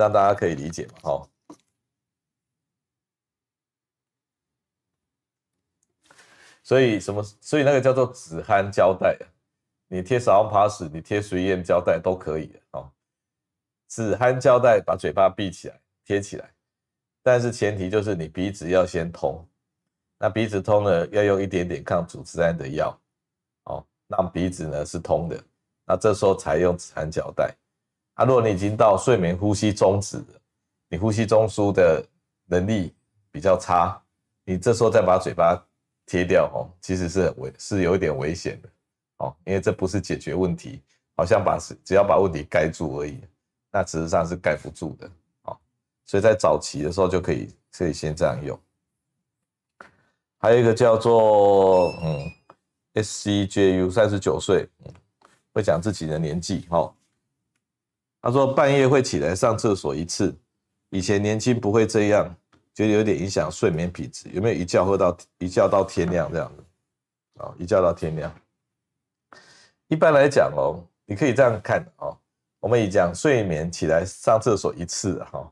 [0.00, 1.28] 让大家可以理解嘛，哈。
[6.62, 7.22] 所以什么？
[7.22, 9.18] 所以那个叫做止鼾胶带，
[9.88, 12.90] 你贴少氧 plus，你贴水烟胶带都可以的哦。
[13.88, 16.54] 止鼾胶带把嘴巴闭起来，贴起来，
[17.22, 19.46] 但是前提就是你鼻子要先通。
[20.18, 22.98] 那鼻子通了，要用一点点抗组织胺的药，
[23.64, 25.42] 哦，让鼻子呢是通的。
[25.84, 27.54] 那这时候才用止鼾胶带。
[28.14, 30.22] 啊，如果你已经到睡眠呼吸中止，
[30.88, 32.04] 你呼吸中枢的
[32.46, 32.94] 能力
[33.30, 34.00] 比较差，
[34.44, 35.56] 你这时候再把嘴巴
[36.04, 38.68] 贴掉哦，其实是很危是有一点危险的
[39.18, 40.82] 哦，因为这不是解决问题，
[41.16, 43.20] 好像把只要把问题盖住而已，
[43.70, 45.10] 那事实上是盖不住的
[45.42, 45.56] 哦，
[46.04, 48.58] 所以在早期的时候就可以可以先这样用。
[50.38, 52.32] 还有一个叫做嗯
[52.94, 54.92] ，SCJU 三十九岁，嗯，
[55.52, 56.92] 会讲自己的年纪哦。
[58.22, 60.36] 他说半夜会起来上厕所一次，
[60.90, 62.28] 以前年轻不会这样，
[62.74, 64.28] 觉得有点影响睡眠品质。
[64.30, 66.62] 有没有一觉喝到一觉到天亮这样子？
[67.42, 68.30] 啊，一觉到天亮。
[69.88, 72.14] 一般来讲哦，你可以这样看哦。
[72.60, 75.50] 我们以讲睡眠起来上厕所一次哈，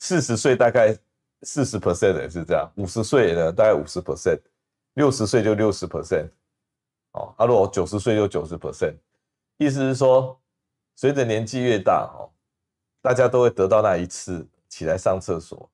[0.00, 0.94] 四十岁大概
[1.44, 4.38] 四十 percent 的是这样，五十岁呢大概五十 percent，
[4.94, 6.28] 六十岁就六十 percent，
[7.12, 8.96] 哦，啊，如果九十岁就九十 percent，
[9.56, 10.38] 意思是说。
[10.96, 12.30] 随着年纪越大，哦，
[13.02, 15.70] 大家都会得到那一次起来上厕所。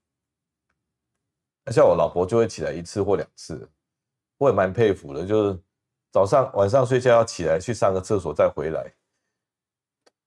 [1.70, 3.70] 像我老婆就会起来一次或两次，
[4.38, 5.24] 我也蛮佩服的。
[5.24, 5.62] 就是
[6.10, 8.92] 早上、晚上睡觉要起来去上个厕所再回来，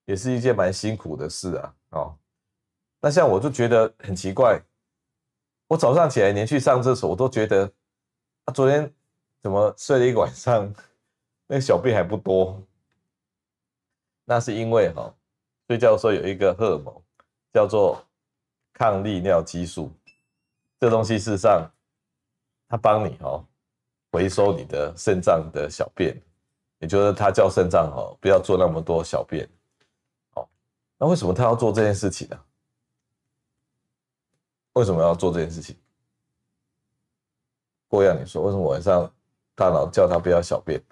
[0.05, 1.75] 也是一件蛮辛苦的事啊。
[1.89, 2.17] 哦，
[3.01, 4.61] 那像我就觉得很奇怪，
[5.67, 7.69] 我早上起来连续上厕所，我都觉得
[8.45, 8.93] 啊，昨天
[9.41, 10.73] 怎么睡了一晚上，
[11.47, 12.63] 那个小便还不多。
[14.33, 15.13] 那是因为哈，
[15.67, 16.91] 睡觉的时候有一个荷尔蒙
[17.53, 18.03] 叫做
[18.73, 19.91] 抗利尿激素，
[20.79, 21.69] 这东西事实上
[22.67, 23.45] 它帮你哈
[24.11, 26.19] 回收你的肾脏的小便，
[26.79, 29.47] 也就是它叫肾脏哈不要做那么多小便。
[30.31, 30.49] 好，
[30.97, 32.39] 那为什么他要做这件事情呢？
[34.73, 35.77] 为什么要做这件事情？
[37.87, 39.07] 郭阳，你说为什么晚上
[39.53, 40.83] 大脑叫他不要小便？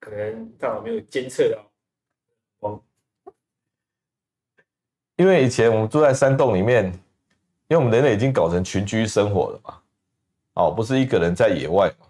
[0.00, 1.70] 可能大脑没有监测到
[2.58, 2.80] 光，
[5.16, 6.86] 因为以前我们住在山洞里面，
[7.66, 9.82] 因为我们人类已经搞成群居生活了嘛，
[10.54, 12.06] 哦，不是一个人在野外嘛，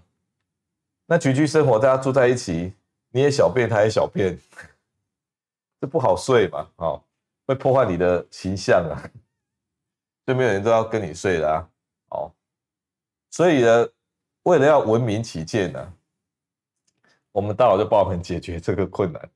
[1.07, 2.75] 那群居生活大家住在一起，
[3.11, 4.39] 你也小便，他也小便，
[5.81, 7.03] 这不好睡嘛，哦，
[7.47, 9.01] 会破坏你的形象啊，
[10.27, 11.69] 所以没有人都要跟你睡的啊，
[12.11, 12.31] 哦，
[13.31, 13.89] 所以呢，
[14.43, 15.95] 为了要文明起见呢。
[17.39, 19.31] 我们大脑就帮我们解决这个困难，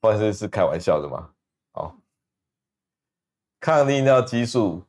[0.00, 1.30] 不然这是开玩笑的吗？
[1.70, 1.96] 好，
[3.60, 4.82] 抗利尿激素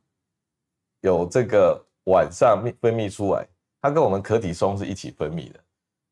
[1.01, 3.47] 有这个晚上分泌出来，
[3.79, 5.59] 它跟我们可体松是一起分泌的。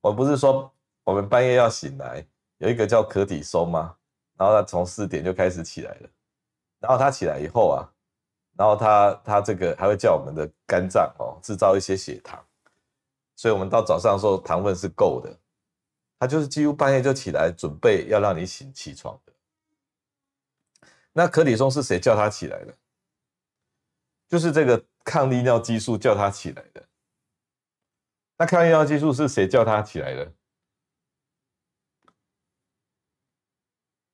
[0.01, 0.71] 我不是说
[1.03, 2.23] 我们半夜要醒来，
[2.59, 3.95] 有一个叫可体松吗？
[4.37, 6.09] 然后它从四点就开始起来了，
[6.79, 7.89] 然后它起来以后啊，
[8.55, 12.39] 然后它它这个还会叫我们的肝脏哦制造一些血糖，
[13.35, 15.35] 所以我们到早上的时候糖分是够的。
[16.23, 19.33] 他就是几乎半夜就起来，准备要让你醒起床的。
[21.11, 22.73] 那可里松是谁叫他起来的？
[24.29, 26.81] 就是这个抗利尿激素叫他起来的。
[28.37, 30.31] 那抗利尿激素是谁叫他起来的？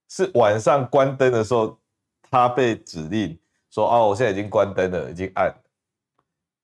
[0.09, 1.79] 是晚上关灯的时候，
[2.23, 3.39] 他被指令
[3.69, 5.63] 说：“哦，我现在已经关灯了，已经暗了。”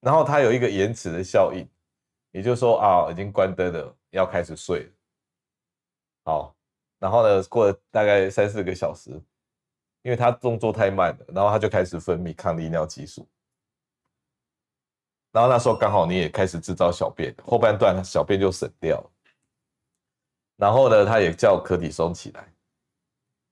[0.02, 1.70] 然后他有一个延迟的效应，
[2.32, 4.95] 也就是说啊，已经关灯了，要开始睡了。
[6.26, 6.54] 好，
[7.00, 9.12] 然后呢，过了大概三四个小时，
[10.02, 13.26] 因为他动作太慢了，然后他就开始分泌抗利尿激素。
[15.32, 19.04] 然后那时候刚好你也开始制造小便，后半段小便就省掉。
[20.58, 22.54] 然后呢，他也叫可体松起来，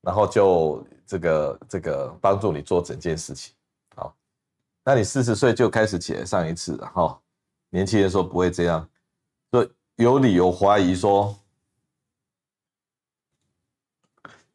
[0.01, 3.53] 然后就这个这个帮助你做整件事情。
[3.95, 4.15] 好，
[4.83, 7.21] 那你四十岁就开始起来上一次了哈。
[7.69, 8.89] 年轻人说不会这样，
[9.51, 11.35] 就有理由怀疑说，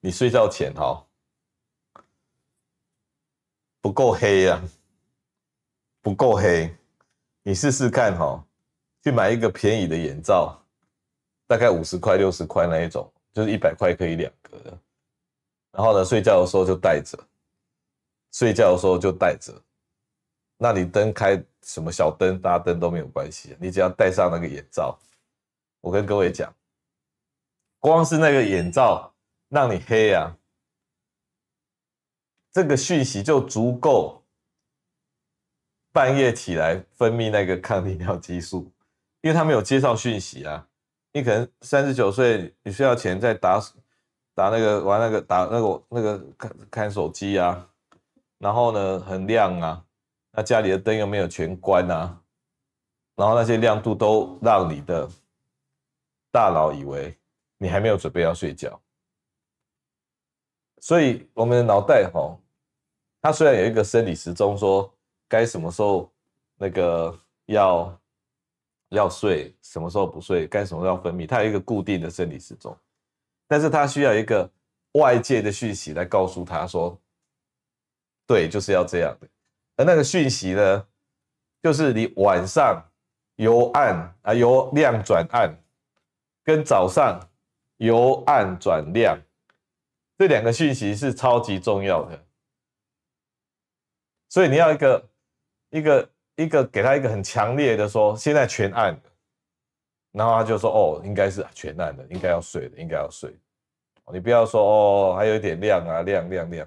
[0.01, 1.05] 你睡觉前哈
[3.80, 4.62] 不够黑呀，
[6.01, 6.74] 不够黑。
[7.42, 8.44] 你试试看哈，
[9.03, 10.61] 去买一个便宜的眼罩，
[11.46, 14.78] 大概五十块、六十块那一种，就是一百块可以两个的。
[15.72, 17.18] 然后呢，睡觉的时候就戴着，
[18.32, 19.55] 睡觉的时候就戴着。
[20.59, 24.99] 那你灯开什么小灯、大灯都没有关系，你只要戴上那个眼罩。
[25.80, 26.53] 我跟各位讲，
[27.78, 29.11] 光是那个眼罩
[29.49, 30.36] 让你黑啊，
[32.53, 34.16] 这个讯息就足够。
[35.90, 38.70] 半夜起来分泌那个抗利尿激素，
[39.20, 40.68] 因为他没有接到讯息啊。
[41.12, 43.59] 你可能三十九岁，你睡觉前在打
[44.34, 47.68] 打那个玩那个打那个那个看看手机啊，
[48.38, 49.84] 然后呢很亮啊，
[50.32, 52.22] 那家里的灯又没有全关啊，
[53.16, 55.09] 然后那些亮度都让你的
[56.30, 57.18] 大脑以为
[57.57, 58.80] 你还没有准备要睡觉，
[60.80, 62.36] 所以我们的脑袋哈，
[63.20, 64.92] 它虽然有一个生理时钟说。
[65.30, 66.10] 该什么时候
[66.56, 67.14] 那个
[67.44, 68.00] 要
[68.88, 72.74] 要睡，什么时候不睡，该什么时候要分泌，它有一个固定的生理时钟，
[73.46, 74.50] 但是它需要一个
[74.92, 76.98] 外界的讯息来告诉他说，
[78.26, 79.28] 对，就是要这样的。
[79.76, 80.86] 而那个讯息呢，
[81.62, 82.82] 就是你晚上
[83.36, 85.54] 由暗啊由亮转暗，
[86.42, 87.20] 跟早上
[87.76, 89.20] 由暗转亮，
[90.18, 92.26] 这两个讯息是超级重要的，
[94.28, 95.08] 所以你要一个。
[95.70, 99.02] 一个一个给他一个很强烈的说，现在全暗了，
[100.12, 103.38] 然后他就说哦，应该是全暗了，应该要睡了，应该要睡。
[104.10, 106.66] 你不要说哦，还有一点亮啊，亮亮亮。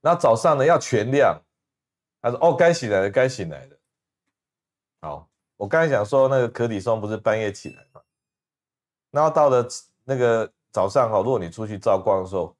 [0.00, 1.40] 那早上呢要全亮，
[2.20, 3.76] 他说哦，该醒来了，该醒来了。
[5.02, 8.02] 好，我刚才讲说那个可体松不是半夜起来嘛，
[9.12, 9.64] 然后到了
[10.02, 12.52] 那个早上哈，如果你出去照光的时候，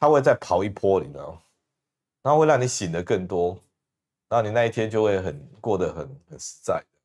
[0.00, 1.38] 它会再跑一波，你知道吗？
[2.20, 3.56] 然后会让你醒得更多。
[4.28, 5.98] 然后你那一天就会很过得很
[6.28, 6.98] 很实在的，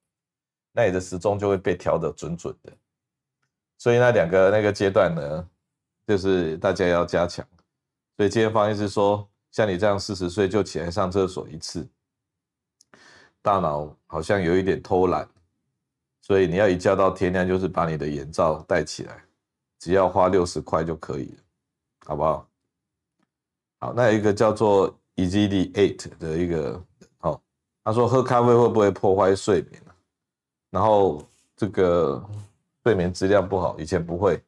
[0.71, 2.73] 那你的时钟就会被调得准准的。
[3.77, 5.47] 所以那两个那个阶段呢，
[6.07, 7.45] 就是大家要加强。
[8.17, 11.87] 所以今天方医师说，像你这样四十岁就起来上厕所一次，
[13.43, 15.29] 大脑好像有一点偷懒，
[16.21, 19.24] 所以你要一觉到天亮，就是把你的眼罩戴起来，
[19.85, 21.43] 只要花六十块就可以了，
[22.07, 22.49] 好不好？
[23.77, 26.83] 好，那有一个叫做 Easy Eight 的一个
[27.19, 27.39] 哦。
[27.83, 29.79] 他说：“喝咖啡会不会破坏睡眠？
[30.71, 31.23] 然后
[31.55, 32.27] 这个
[32.81, 34.43] 睡眠质量不好，以前不会，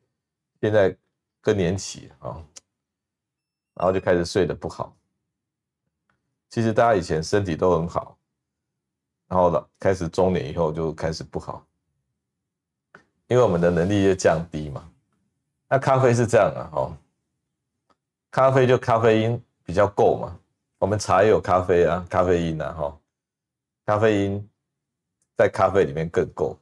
[0.60, 0.98] 现在
[1.40, 2.44] 更年期啊，
[3.76, 4.92] 然后就开始睡得不好。
[6.50, 8.18] 其实大家以前身体都很好，
[9.28, 11.64] 然后呢，开始中年以后就开始不好，
[13.28, 14.92] 因为我们的能力就降低嘛。
[15.68, 16.98] 那咖啡是这样啊，哦，
[18.32, 20.40] 咖啡就咖啡因比较够嘛。
[20.80, 23.00] 我们茶也有咖啡啊，咖啡因啊，哈。”
[23.88, 24.50] 咖啡因
[25.38, 26.60] 在咖啡里面更够，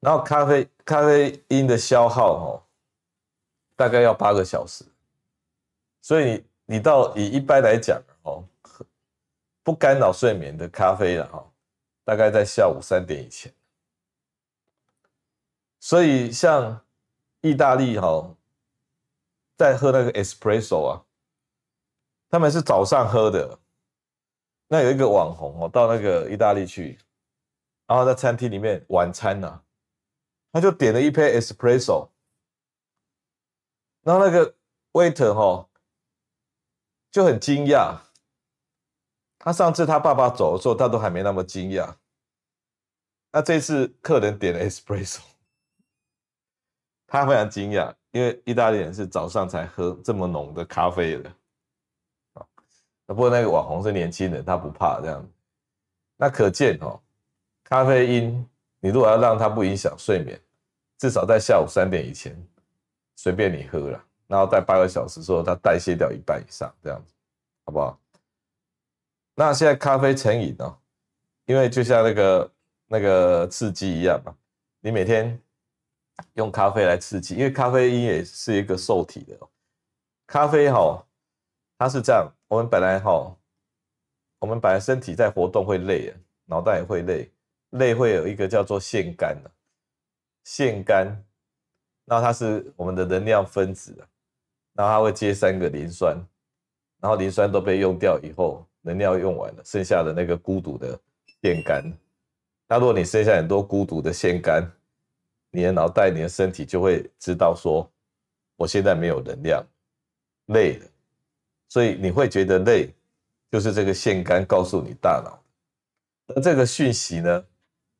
[0.00, 2.62] 然后咖啡咖啡因的消耗哦，
[3.76, 4.82] 大概要八个小时，
[6.00, 8.42] 所以你你到以一般来讲哦，
[9.62, 11.44] 不干扰睡眠的咖啡了哈，
[12.04, 13.52] 大概在下午三点以前。
[15.78, 16.82] 所以像
[17.42, 18.36] 意大利哈，
[19.56, 21.04] 在喝那个 espresso 啊，
[22.28, 23.58] 他们是早上喝的。
[24.68, 26.98] 那有一个网红哦，到那个意大利去，
[27.86, 29.62] 然后在餐厅里面晚餐呢，
[30.52, 32.08] 他就点了一杯 espresso，
[34.02, 34.54] 然后那个
[34.92, 35.68] waiter 哈
[37.10, 37.98] 就很惊讶，
[39.38, 41.96] 他上次他爸爸走的时候，他都还没那么惊讶，
[43.32, 45.20] 那这次客人点了 espresso，
[47.10, 51.32] 他非常惊讶，因为意大利人是早上才喝这么浓的咖啡的。
[53.06, 55.28] 不过那个网红是年轻人，他不怕这样。
[56.16, 57.00] 那可见哦，
[57.64, 58.48] 咖啡因
[58.78, 60.40] 你如果要让它不影响睡眠，
[60.98, 62.40] 至少在下午三点以前
[63.16, 67.12] 随便你喝了，然后在八个小时之后它代谢掉一半以上，这样子，
[67.64, 67.98] 好不好？
[69.34, 70.78] 那现在咖啡成瘾哦，
[71.46, 72.52] 因为就像那个
[72.86, 74.32] 那个刺激一样嘛，
[74.78, 75.36] 你每天
[76.34, 79.38] 用咖啡来刺激，因为咖啡因也是一个受体的。
[80.26, 81.04] 咖啡哈，
[81.78, 83.36] 它是这样，我们本来哈，
[84.38, 86.14] 我们本来身体在活动会累，
[86.44, 87.30] 脑袋也会累，
[87.70, 89.50] 累会有一个叫做腺苷的，
[90.44, 91.14] 腺苷，
[92.04, 93.96] 那它是我们的能量分子，
[94.74, 96.16] 然后它会接三个磷酸，
[97.00, 98.66] 然后磷酸都被用掉以后。
[98.82, 100.98] 能量用完了，剩下的那个孤独的
[101.42, 101.84] 腺苷。
[102.66, 104.66] 那如果你剩下很多孤独的腺苷，
[105.50, 107.90] 你的脑袋、你的身体就会知道说，
[108.56, 109.64] 我现在没有能量，
[110.46, 110.86] 累了。
[111.68, 112.92] 所以你会觉得累，
[113.50, 115.42] 就是这个腺苷告诉你大脑。
[116.28, 117.44] 而这个讯息呢，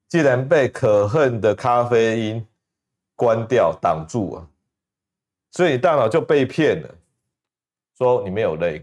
[0.08, 2.46] 既然被可恨的咖啡因
[3.16, 4.48] 关掉、挡住啊，
[5.50, 6.94] 所以你大脑就被骗了，
[7.96, 8.78] 说你没有累。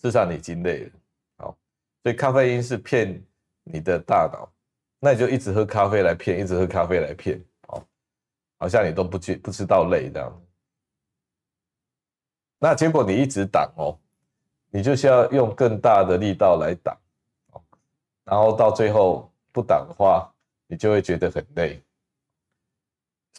[0.00, 0.90] 事实上你已经累了，
[1.38, 1.58] 好，
[2.02, 3.20] 所以咖啡因是骗
[3.64, 4.48] 你的大脑，
[5.00, 7.84] 那你就一直喝咖啡来骗，一直喝咖啡来骗，好，
[8.58, 10.42] 好像你都不知不知道累这样。
[12.58, 13.96] 那结果你一直挡哦，
[14.70, 16.98] 你就需要用更大的力道来挡，
[18.24, 20.28] 然后到最后不挡的话，
[20.66, 21.80] 你就会觉得很累，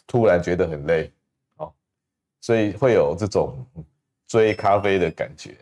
[0.06, 1.12] 突然觉得很累，
[1.56, 1.74] 好，
[2.40, 3.66] 所以会有这种
[4.26, 5.56] 追咖啡的感觉。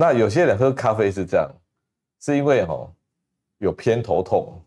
[0.00, 1.50] 那有些人喝咖啡是这样，
[2.20, 2.92] 是因为哦
[3.58, 4.62] 有偏头痛，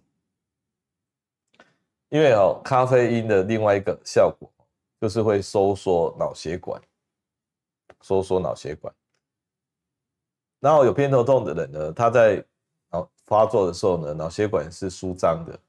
[2.09, 4.51] 因为哦咖啡因的另外一个效果
[4.99, 6.81] 就是会收缩脑血管，
[8.01, 8.93] 收缩脑血管。
[10.59, 12.45] 然后有偏头痛的人呢，他在
[12.91, 15.59] 脑发作的时候呢，脑血管是舒张的，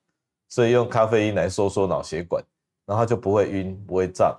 [0.48, 2.44] 所以用咖啡因来收缩脑血管，
[2.84, 4.38] 然后就不会晕，不会胀。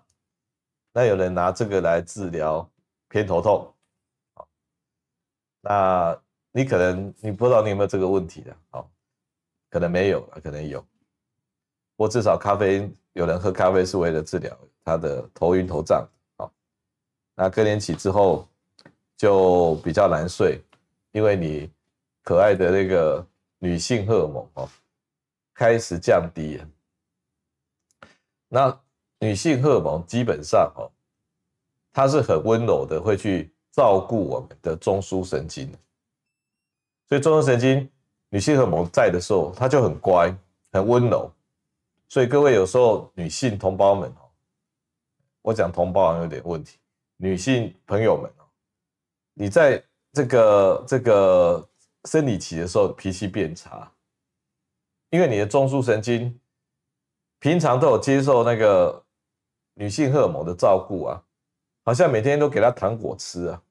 [0.93, 2.69] 那有人拿这个来治疗
[3.09, 3.73] 偏头痛。
[5.61, 6.21] 那
[6.53, 8.89] 你可能你不知道你有没有这个问题的，好，
[9.69, 10.85] 可能没有，可能有。
[11.95, 16.53] 我至少咖啡，有人喝咖啡是为了治疗他的头晕头胀，好，
[17.35, 18.47] 那更年期之后
[19.17, 20.61] 就比较难睡，
[21.11, 21.69] 因为你
[22.23, 23.25] 可爱的那个
[23.59, 24.69] 女性荷尔蒙哦
[25.53, 26.69] 开始降低了。
[28.47, 28.81] 那
[29.19, 30.91] 女性荷尔蒙基本上哦，
[31.91, 33.51] 它是很温柔的，会去。
[33.75, 35.67] 照顾我们的中枢神经，
[37.13, 37.87] 所以中枢神经
[38.29, 40.35] 女性荷尔蒙在的时候，它就很乖，
[40.71, 41.31] 很温柔。
[42.09, 44.25] 所以各位有时候女性同胞们哦，
[45.43, 46.79] 我讲同胞有点问题，
[47.17, 48.49] 女性朋友们哦，
[49.35, 51.69] 你在这个这个
[52.05, 53.91] 生理期的时候脾气变差，
[55.11, 56.39] 因为你的中枢神经
[57.37, 59.03] 平常都有接受那个
[59.75, 61.23] 女性荷尔蒙的照顾啊。
[61.83, 63.61] 好像每天都给她糖果吃啊，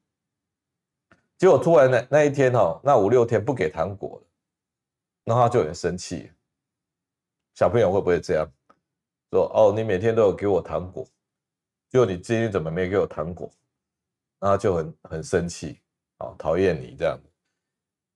[1.42, 4.26] 结果突然那那一天哈，那五六天不给糖果了，
[5.24, 6.30] 然后他就很生气。
[7.56, 8.48] 小朋友会不会这样
[9.32, 9.50] 说？
[9.52, 11.04] 哦，你每天都有给我糖果，
[11.90, 13.50] 结果你今天怎么没给我糖果？
[14.38, 15.80] 那他就很很生气，
[16.18, 17.18] 啊，讨厌你这样。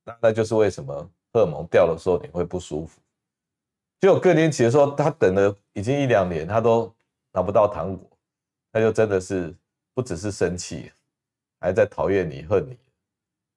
[0.04, 0.94] 那那就是为什么
[1.32, 3.00] 荷尔蒙掉的时候你会不舒服。
[3.98, 6.94] 就更年期的时候，他等了已经一两年，他都
[7.32, 8.08] 拿不到糖果，
[8.70, 9.52] 他就真的是。
[9.94, 10.92] 不只是生气，
[11.58, 12.78] 还在讨厌你、恨你，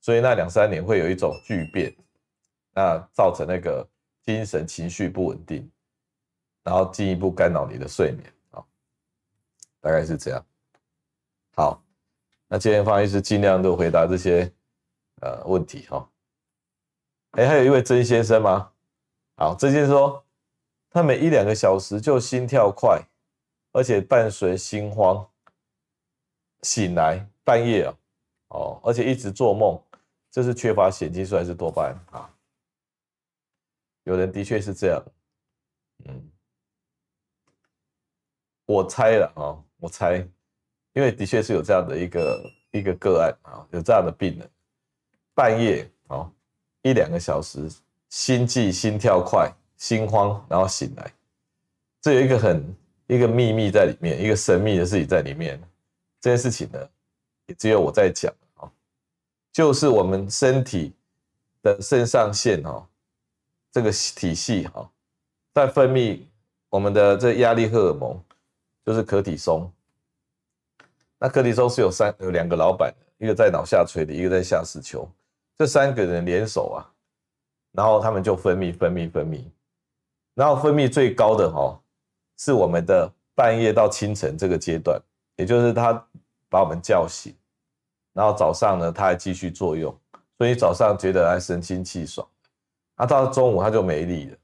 [0.01, 1.95] 所以那两三年会有一种巨变，
[2.73, 3.87] 那造成那个
[4.23, 5.69] 精神情绪不稳定，
[6.63, 8.63] 然后进一步干扰你的睡眠啊，
[9.81, 10.45] 大概是这样。
[11.55, 11.83] 好，
[12.47, 14.51] 那今天方医师尽量都回答这些
[15.21, 16.09] 呃问题哈。
[17.31, 18.71] 哎，还有一位曾先生吗？
[19.35, 20.25] 好，曾先生说
[20.89, 23.01] 他每一两个小时就心跳快，
[23.73, 25.27] 而且伴随心慌。
[26.61, 27.95] 醒来半夜啊，
[28.49, 29.81] 哦，而且一直做梦，
[30.31, 32.19] 这是缺乏血清素还是多巴胺？
[32.19, 32.29] 啊？
[34.03, 35.05] 有人的确是这样，
[36.05, 36.31] 嗯，
[38.65, 40.17] 我猜了啊，我猜，
[40.93, 44.49] 因为的确是有这样的一个一个个案啊，有这样的病人，
[45.35, 46.31] 半夜啊
[46.81, 47.69] 一两个小时
[48.09, 51.13] 心悸、心跳快、心慌，然后醒来，
[52.01, 52.75] 这有一个很
[53.07, 55.61] 一个秘密在里面，一个神秘的事情在里面。
[56.21, 56.89] 这件事情呢，
[57.45, 58.33] 也只有我在讲，
[59.51, 60.93] 就是我们身体
[61.61, 62.87] 的肾上腺哈，
[63.71, 64.89] 这个体系哈，
[65.53, 66.21] 在分泌
[66.69, 68.19] 我们的这压力荷尔蒙，
[68.85, 69.71] 就是可体松。
[71.17, 75.05] 那可体松是有三有两个老板，一个在脑下垂体，一个在下视丘，
[75.57, 76.79] 这三个人联手啊，
[77.73, 79.43] 然后他们就分泌分泌分泌，
[80.33, 81.77] 然后分泌最高的哈，
[82.37, 84.97] 是我们的半夜到清晨这个阶段，
[85.35, 85.91] 也就是他
[86.47, 87.35] 把我们叫醒，
[88.13, 89.97] 然后早上呢它还继续作用，
[90.37, 92.27] 所以早上觉得还神清气爽，
[92.95, 94.37] 那到中午他就没力了，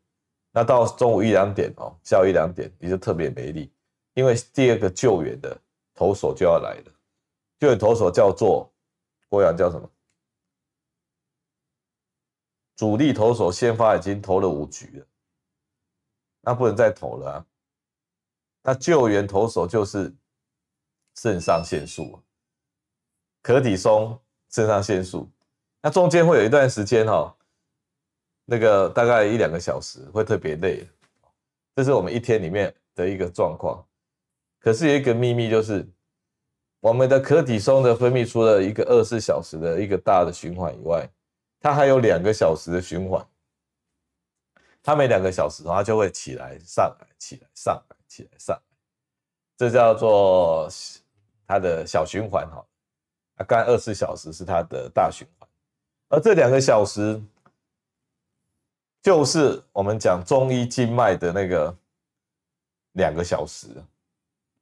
[0.52, 3.72] 那到中午一两点哦，下午一两点你就特别没力，
[4.14, 5.58] 因为第二个救援的。
[5.98, 6.92] 投手就要来了，
[7.58, 8.70] 救援投手叫做
[9.30, 9.90] 郭阳叫什么？
[12.76, 15.06] 主力投手先发已经投了五局了，
[16.42, 17.46] 那不能再投了啊。
[18.62, 20.14] 那救援投手就是
[21.16, 22.22] 肾上腺素，
[23.46, 24.20] 可体松
[24.50, 25.30] 肾上腺素。
[25.80, 27.32] 那中间会有一段时间哈，
[28.44, 30.84] 那个大概一两个小时会特别累，
[31.76, 33.86] 这是我们一天里面的一个状况。
[34.60, 35.88] 可是有一个秘密，就是
[36.80, 41.08] 我们的可体松的分泌，除了一个二十四小时的一个大的循环以外，
[41.60, 43.24] 它还有两个小时的循环。
[44.82, 48.62] 它每两个小时，它就会起来、上来、起来、上来、起来、上来，
[49.56, 50.68] 这叫做
[51.46, 52.66] 它的小循环哈。
[53.36, 55.48] 啊，刚二十小时是它的大循环，
[56.10, 57.22] 而这两个小时
[59.02, 61.78] 就是我们讲中医经脉的那个
[62.94, 63.68] 两个小时。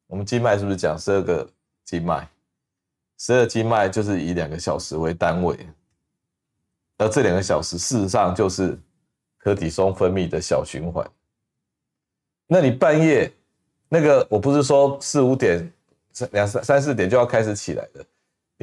[0.07, 1.49] 我们经脉是不是讲十二个
[1.83, 2.27] 经脉？
[3.17, 5.57] 十二经脉就是以两个小时为单位，
[6.97, 8.77] 而这两个小时事实上就是
[9.37, 11.09] 可体松分泌的小循环。
[12.45, 13.33] 那你半夜
[13.87, 15.71] 那个，我不是说四五点、
[16.31, 18.05] 两三三四点就要开始起来的，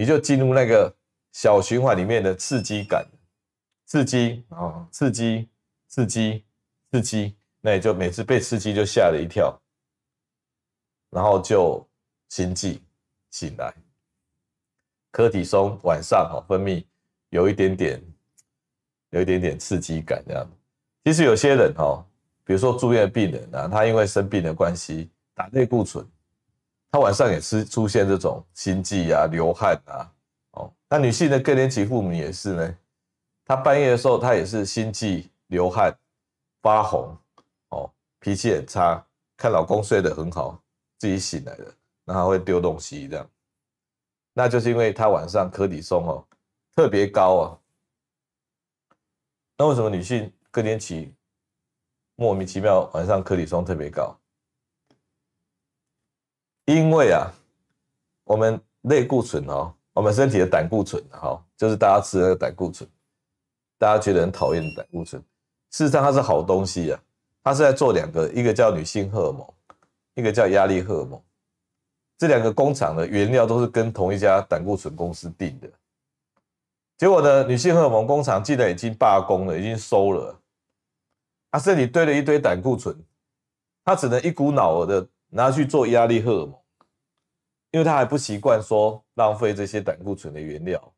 [0.01, 0.91] 你就进入那个
[1.31, 3.07] 小循环里面的刺激感，
[3.85, 5.47] 刺激啊，刺激，
[5.89, 6.43] 刺激，
[6.91, 9.61] 刺激，那也就每次被刺激就吓了一跳。
[11.11, 11.87] 然后就
[12.31, 12.81] 心悸
[13.31, 13.75] 醒来，
[15.11, 16.83] 柯体松晚上哈分泌
[17.29, 18.03] 有一点点，
[19.11, 20.51] 有一点点刺激感这样。
[21.05, 22.03] 其实有些人哈，
[22.43, 26.03] 比如说住院的病人啊，他因为生病的关系打类固醇，
[26.91, 30.13] 她晚上也是出现这种心悸啊、流汗啊。
[30.53, 32.77] 哦，那女性的更年期妇女也是呢，
[33.45, 35.97] 她半夜的时候她也是心悸、流汗、
[36.63, 37.17] 发红，
[37.69, 40.61] 哦，脾气很差，看老公睡得很好。
[40.99, 41.75] 自己醒来了，
[42.05, 43.27] 然后会丢东西这样，
[44.35, 46.23] 那就是因为她晚上可体松哦
[46.77, 47.57] 特别高啊。
[49.57, 51.15] 那为什么女性更年期
[52.17, 54.15] 莫名其妙晚上可体松特别高？
[56.75, 57.33] 因为啊，
[58.25, 62.89] 我们类固醇哦，我们身体的胆固醇哈，就是大家吃的那个胆固醇，
[63.79, 65.21] 大家觉得很讨厌的胆固醇，
[65.71, 67.01] 事实上它是好东西啊，
[67.43, 69.47] 它是在做两个，一个叫女性荷尔蒙。
[70.15, 71.23] 一个叫压力荷尔蒙，
[72.19, 75.71] 这两个工厂的原料都是跟同一家胆固醇公司订的。
[76.99, 80.37] 结果呢，女性荷尔蒙工厂既然已经罢工了，已经收了，
[81.51, 82.95] 他身体堆了一堆胆固醇，
[83.85, 86.60] 他只能一股脑儿的拿去做压力荷尔蒙，
[87.71, 90.95] 因为他还不习惯说浪费这些胆固醇的原料。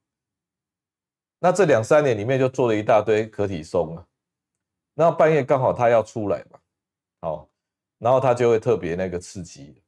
[1.39, 4.07] 那这两三年里面就做了一大堆可体松啊，
[4.95, 6.59] 然后半夜刚好他要出来嘛，
[7.21, 7.49] 好。
[7.99, 9.81] 然后他就会特别那个刺激，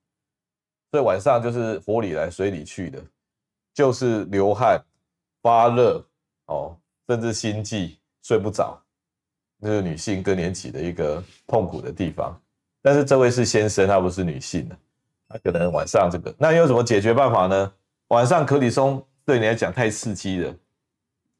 [0.92, 3.04] 所以晚上就是火里来水里去的，
[3.72, 4.80] 就是流汗、
[5.42, 6.00] 发热
[6.46, 6.78] 哦，
[7.08, 8.80] 甚至心悸、睡不着，
[9.60, 12.40] 这是女性更年期的一个痛苦的地方。
[12.80, 14.78] 但是这位是先生，他不是女性的，
[15.28, 17.72] 他可能晚上这个，那有什么解决办法呢？
[18.08, 20.54] 晚上可体松对你来讲太刺激了，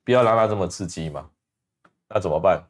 [0.05, 1.31] 不要让它这么刺激嘛。
[2.09, 2.65] 那怎么办？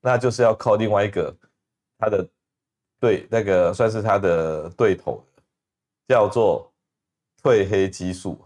[0.00, 1.36] 那就是要靠另外一个。
[1.98, 2.28] 他的
[3.00, 5.24] 对那个算是他的对头，
[6.06, 6.70] 叫做
[7.42, 8.38] 褪黑激素。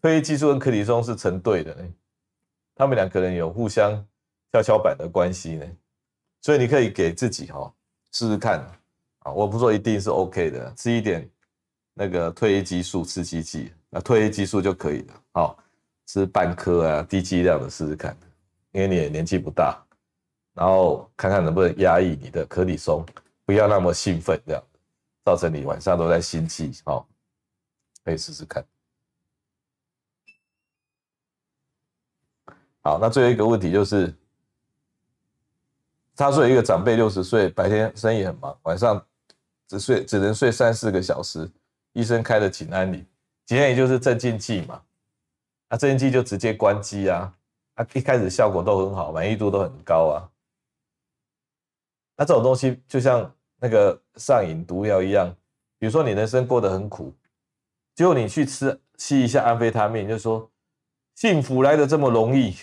[0.00, 1.86] 褪黑激素跟可体松是成对的呢，
[2.74, 3.92] 他们两个人有互相
[4.50, 5.66] 跷跷板的关系呢，
[6.40, 7.70] 所以你可以给自己哈
[8.12, 8.66] 试试看
[9.32, 11.28] 我不说一定是 OK 的，吃一点
[11.94, 15.58] 那个褪黑激素刺激剂，那褪黑激素就可以了，好，
[16.06, 18.16] 吃半颗啊，低剂量的试试看，
[18.72, 19.82] 因为你也年纪不大。
[20.54, 23.06] 然后看看能不能压抑你的可体松，
[23.44, 24.62] 不要那么兴奋，这样
[25.24, 26.72] 造成你晚上都在心悸。
[26.84, 27.06] 好，
[28.04, 28.64] 可以试试看。
[32.80, 34.12] 好，那最后一个问题就是，
[36.16, 39.00] 他说一个长辈六十岁，白天生意很忙，晚上
[39.68, 41.48] 只睡只能睡三四个小时，
[41.92, 43.04] 医生开了锦安宁，
[43.44, 44.82] 锦安宁就是镇静剂嘛，
[45.68, 47.32] 那镇静剂就直接关机啊，
[47.74, 50.28] 啊一开始效果都很好，满意度都很高啊。
[52.16, 55.32] 那这种东西就像那个上瘾毒药一样，
[55.78, 57.14] 比如说你人生过得很苦，
[57.94, 60.50] 结果你去吃吸一下安非他命，就说
[61.14, 62.56] 幸福来得这么容易，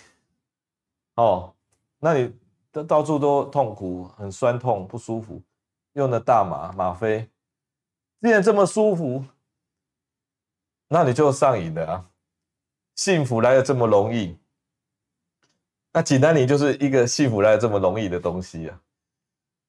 [1.15, 1.53] 哦，
[1.99, 2.33] 那你
[2.71, 5.41] 到到处都痛苦，很酸痛不舒服，
[5.95, 7.29] 用的大麻吗啡，
[8.21, 9.25] 既然这么舒服，
[10.89, 12.11] 那你就上瘾了啊！
[12.95, 14.37] 幸福来得这么容易，
[15.93, 18.81] 那简单，你就是一个幸福来得这么容易的东西啊。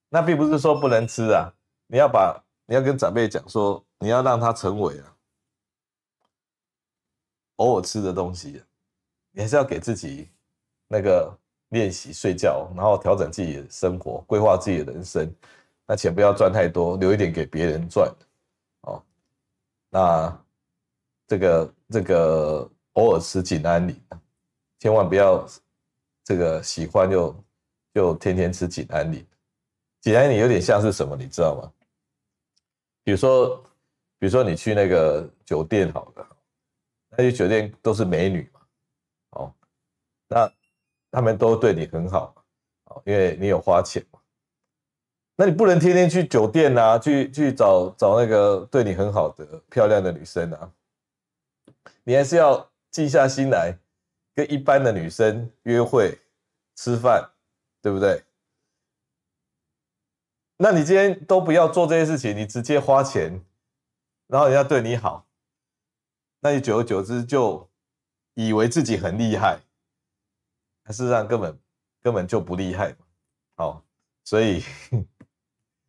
[0.08, 1.52] 那并不是说不能吃啊，
[1.86, 5.16] 你要把你要跟长辈讲说，你要让他成为啊，
[7.56, 8.64] 偶尔吃的东西，
[9.30, 10.28] 你还是要给自己
[10.88, 11.32] 那个
[11.68, 15.32] 练习睡觉，然后调整自己的生活，规划自己的人生。
[15.87, 18.12] 那钱不要赚太多，留一点给别人赚。
[18.82, 19.03] 哦，
[19.89, 20.45] 那
[21.26, 23.97] 这个这个偶尔吃锦安宁，
[24.80, 25.47] 千万不要
[26.24, 27.45] 这个喜欢就
[27.95, 29.24] 就天天吃锦安宁。
[30.01, 31.72] 锦安宁有点像是什么，你知道吗？
[33.05, 33.57] 比如说，
[34.18, 36.26] 比如说你去那个酒店，好的，
[37.11, 38.61] 那些酒店都是美女嘛，
[39.30, 39.55] 哦，
[40.26, 40.53] 那
[41.12, 42.34] 他们都对你很好，
[42.87, 44.05] 哦，因为你有花钱。
[45.37, 50.72] 那你不能天天去酒店啊，去去找找那个对你很好的漂亮的女生啊，
[52.05, 53.78] 你还是要静下心来
[54.34, 56.18] 跟一般的女生约会、
[56.74, 57.30] 吃饭，
[57.82, 58.24] 对不对？
[60.57, 63.45] 那你今天都不要做这些事情，你直接花钱，
[64.28, 65.26] 然后人家对你好，
[66.41, 67.68] 那你久而久之就
[68.32, 69.59] 以为自己很厉害，
[70.87, 71.59] 事实上根本
[72.01, 72.97] 根本就不厉害。
[73.57, 73.84] 好，
[74.24, 74.62] 所以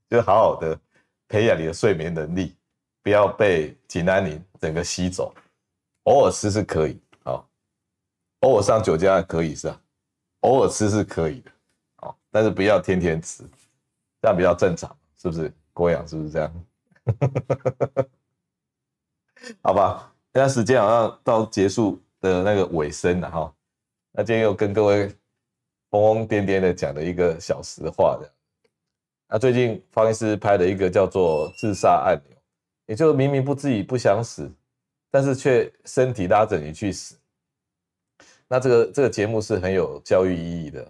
[0.09, 0.79] 就好好的
[1.27, 2.55] 培养你的睡眠能力，
[3.03, 5.33] 不要被锦安宁整个吸走。
[6.03, 7.49] 偶尔吃是可以，好，
[8.41, 9.81] 偶尔上酒家可以是吧？
[10.41, 11.51] 偶尔吃是可以的，
[11.97, 13.43] 好，但是不要天天吃。
[14.21, 15.51] 这样比较正常，是不是？
[15.73, 16.65] 郭阳是不是这样？
[19.61, 23.53] 好吧，现在时间好像到结束的那个尾声了哈。
[24.11, 25.07] 那今天又跟各位
[25.91, 28.33] 疯疯癫癫的讲了一个小时话的。
[29.29, 32.37] 那最近方医师拍了一个叫做《自杀按钮》，
[32.85, 34.49] 也就明明不自己不想死，
[35.11, 37.17] 但是却身体拉着你去死。
[38.47, 40.89] 那这个这个节目是很有教育意义的，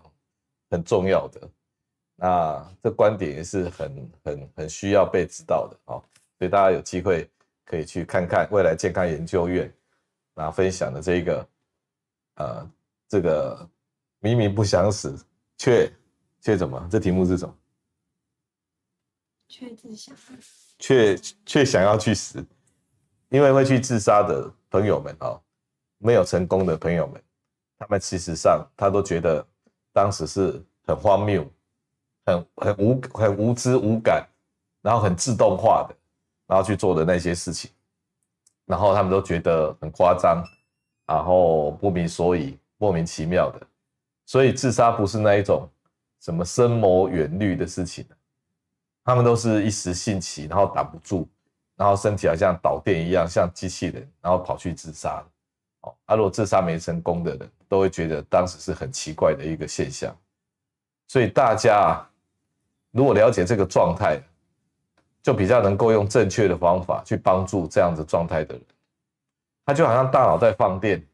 [0.70, 1.50] 很重要的。
[2.16, 6.04] 那这观点也是很很很需要被知道的哦，
[6.38, 7.28] 所以大家有机会
[7.66, 9.72] 可以去看看未来健康研究院
[10.36, 11.48] 那分享的这个
[12.36, 12.72] 呃
[13.08, 13.68] 这个
[14.20, 15.16] 明明不想死
[15.58, 15.92] 却
[16.40, 16.88] 却怎么？
[16.92, 17.56] 这题目是什么？
[19.48, 20.16] 却自想，
[20.80, 22.46] 却却想要去死，
[23.30, 25.42] 因为会去自杀的朋友们哦，
[25.98, 27.22] 没有成功的朋友们，
[27.78, 29.46] 他们其实上他都觉得
[29.94, 31.50] 当时是很荒谬。
[32.28, 34.28] 很很无很无知无感，
[34.82, 35.96] 然后很自动化的，
[36.46, 37.72] 然后去做的那些事情，
[38.66, 40.44] 然后他们都觉得很夸张，
[41.06, 43.66] 然后不明所以，莫名其妙的，
[44.26, 45.70] 所以自杀不是那一种
[46.20, 48.06] 什么深谋远虑的事情，
[49.08, 51.26] 他们都是一时兴起，然后挡不住，
[51.78, 55.26] 然后身体好像导电一样，像机器人，然后跑去自杀。
[55.84, 60.14] 哦，啊，如果自杀没成功的人，都会觉得当时是很奇怪的一个现象，
[61.08, 62.06] 所以大家。
[62.92, 64.20] 如果了解这个状态，
[65.22, 68.64] 就比较能够用正确的方法去帮助这样子状态的人。
[69.66, 71.06] 他就好像大脑在放电，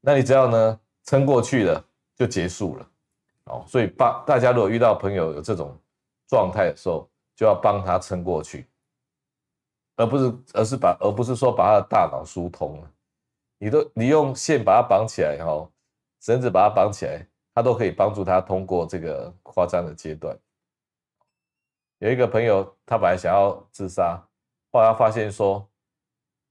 [0.00, 2.88] 那你只要呢撑过去了，就结束了。
[3.44, 5.76] 哦，所以帮大家如果遇到朋友有这种
[6.28, 7.09] 状态的时候，
[7.40, 8.66] 就要帮他撑过去，
[9.96, 12.92] 而不是而是把而不是说把他的大脑疏通了。
[13.56, 15.66] 你都你用线把他绑起来，哈，
[16.20, 20.38] 绳子把他绑起来，他都可以帮助他通过这个夸张的阶段。
[22.00, 24.22] 有一个朋友，他本来想要自杀，
[24.70, 25.66] 后来发现说，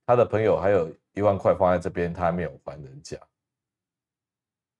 [0.08, 3.16] 他的朋友还有一万块放在这边，他还没有还人家，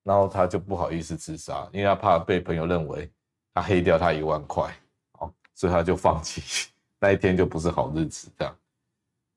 [0.02, 3.08] 然后他就不好意思自杀，因为他怕被朋友认为
[3.54, 4.74] 他黑掉他一万块，
[5.54, 8.56] 所以他就放弃，那一天就不是好日子这样。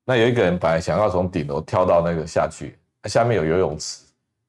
[0.04, 4.04] 那有一个人本来想要从顶楼跳到那个下去，下面有游泳池，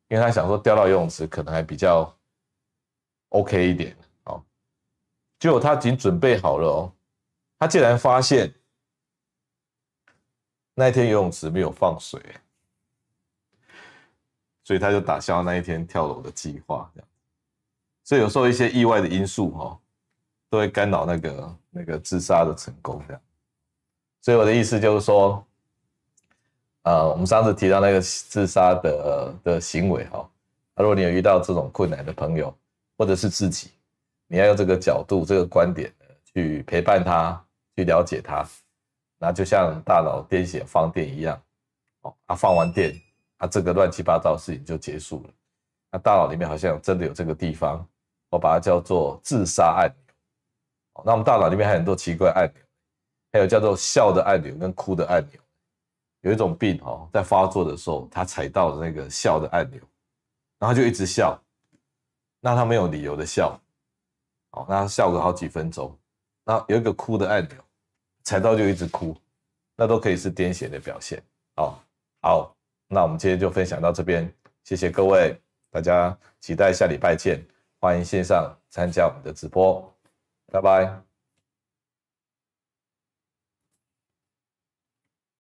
[0.09, 2.13] 因为他想说掉到游泳池可能还比较
[3.29, 3.95] OK 一点
[4.25, 4.43] 哦。
[5.39, 6.91] 结果他已经准备好了哦，
[7.57, 8.53] 他竟然发现
[10.73, 12.21] 那一天游泳池没有放水，
[14.63, 16.91] 所以他就打消那一天跳楼的计划。
[16.93, 17.07] 这样，
[18.03, 19.79] 所以有时候一些意外的因素哦，
[20.49, 23.01] 都会干扰那个那个自杀的成功。
[23.07, 23.21] 这样，
[24.21, 25.45] 所以我的意思就是说，
[26.83, 30.29] 呃，我们上次提到那个自杀的的行为哈，
[30.75, 32.55] 如果你有遇到这种困难的朋友
[32.97, 33.71] 或者是自己。
[34.27, 35.93] 你要用这个角度、这个观点
[36.33, 37.39] 去陪伴他，
[37.75, 38.43] 去了解他，
[39.19, 41.39] 那就像大脑癫痫放电一样，
[42.01, 42.99] 哦，啊，放完电，
[43.37, 45.29] 啊，这个乱七八糟的事情就结束了。
[45.91, 47.87] 那大脑里面好像真的有这个地方，
[48.31, 50.04] 我把它叫做自杀按钮。
[51.03, 52.63] 那我们大脑里面还有很多奇怪按钮，
[53.33, 55.39] 还有叫做笑的按钮跟哭的按钮。
[56.21, 59.79] 有一种病哦，在发作的时候，他踩到了那个笑的按钮，
[60.57, 61.39] 然后就一直笑，
[62.39, 63.59] 那他没有理由的笑，
[64.51, 65.95] 哦，那他笑个好几分钟。
[66.43, 67.57] 那有一个哭的按钮，
[68.23, 69.15] 踩到就一直哭，
[69.75, 71.21] 那都可以是癫痫的表现。
[71.55, 71.79] 好，
[72.21, 72.55] 好，
[72.87, 74.27] 那我们今天就分享到这边，
[74.63, 75.39] 谢谢各位，
[75.69, 77.45] 大家期待下礼拜见，
[77.79, 79.94] 欢迎线上参加我们的直播，
[80.51, 81.04] 拜拜。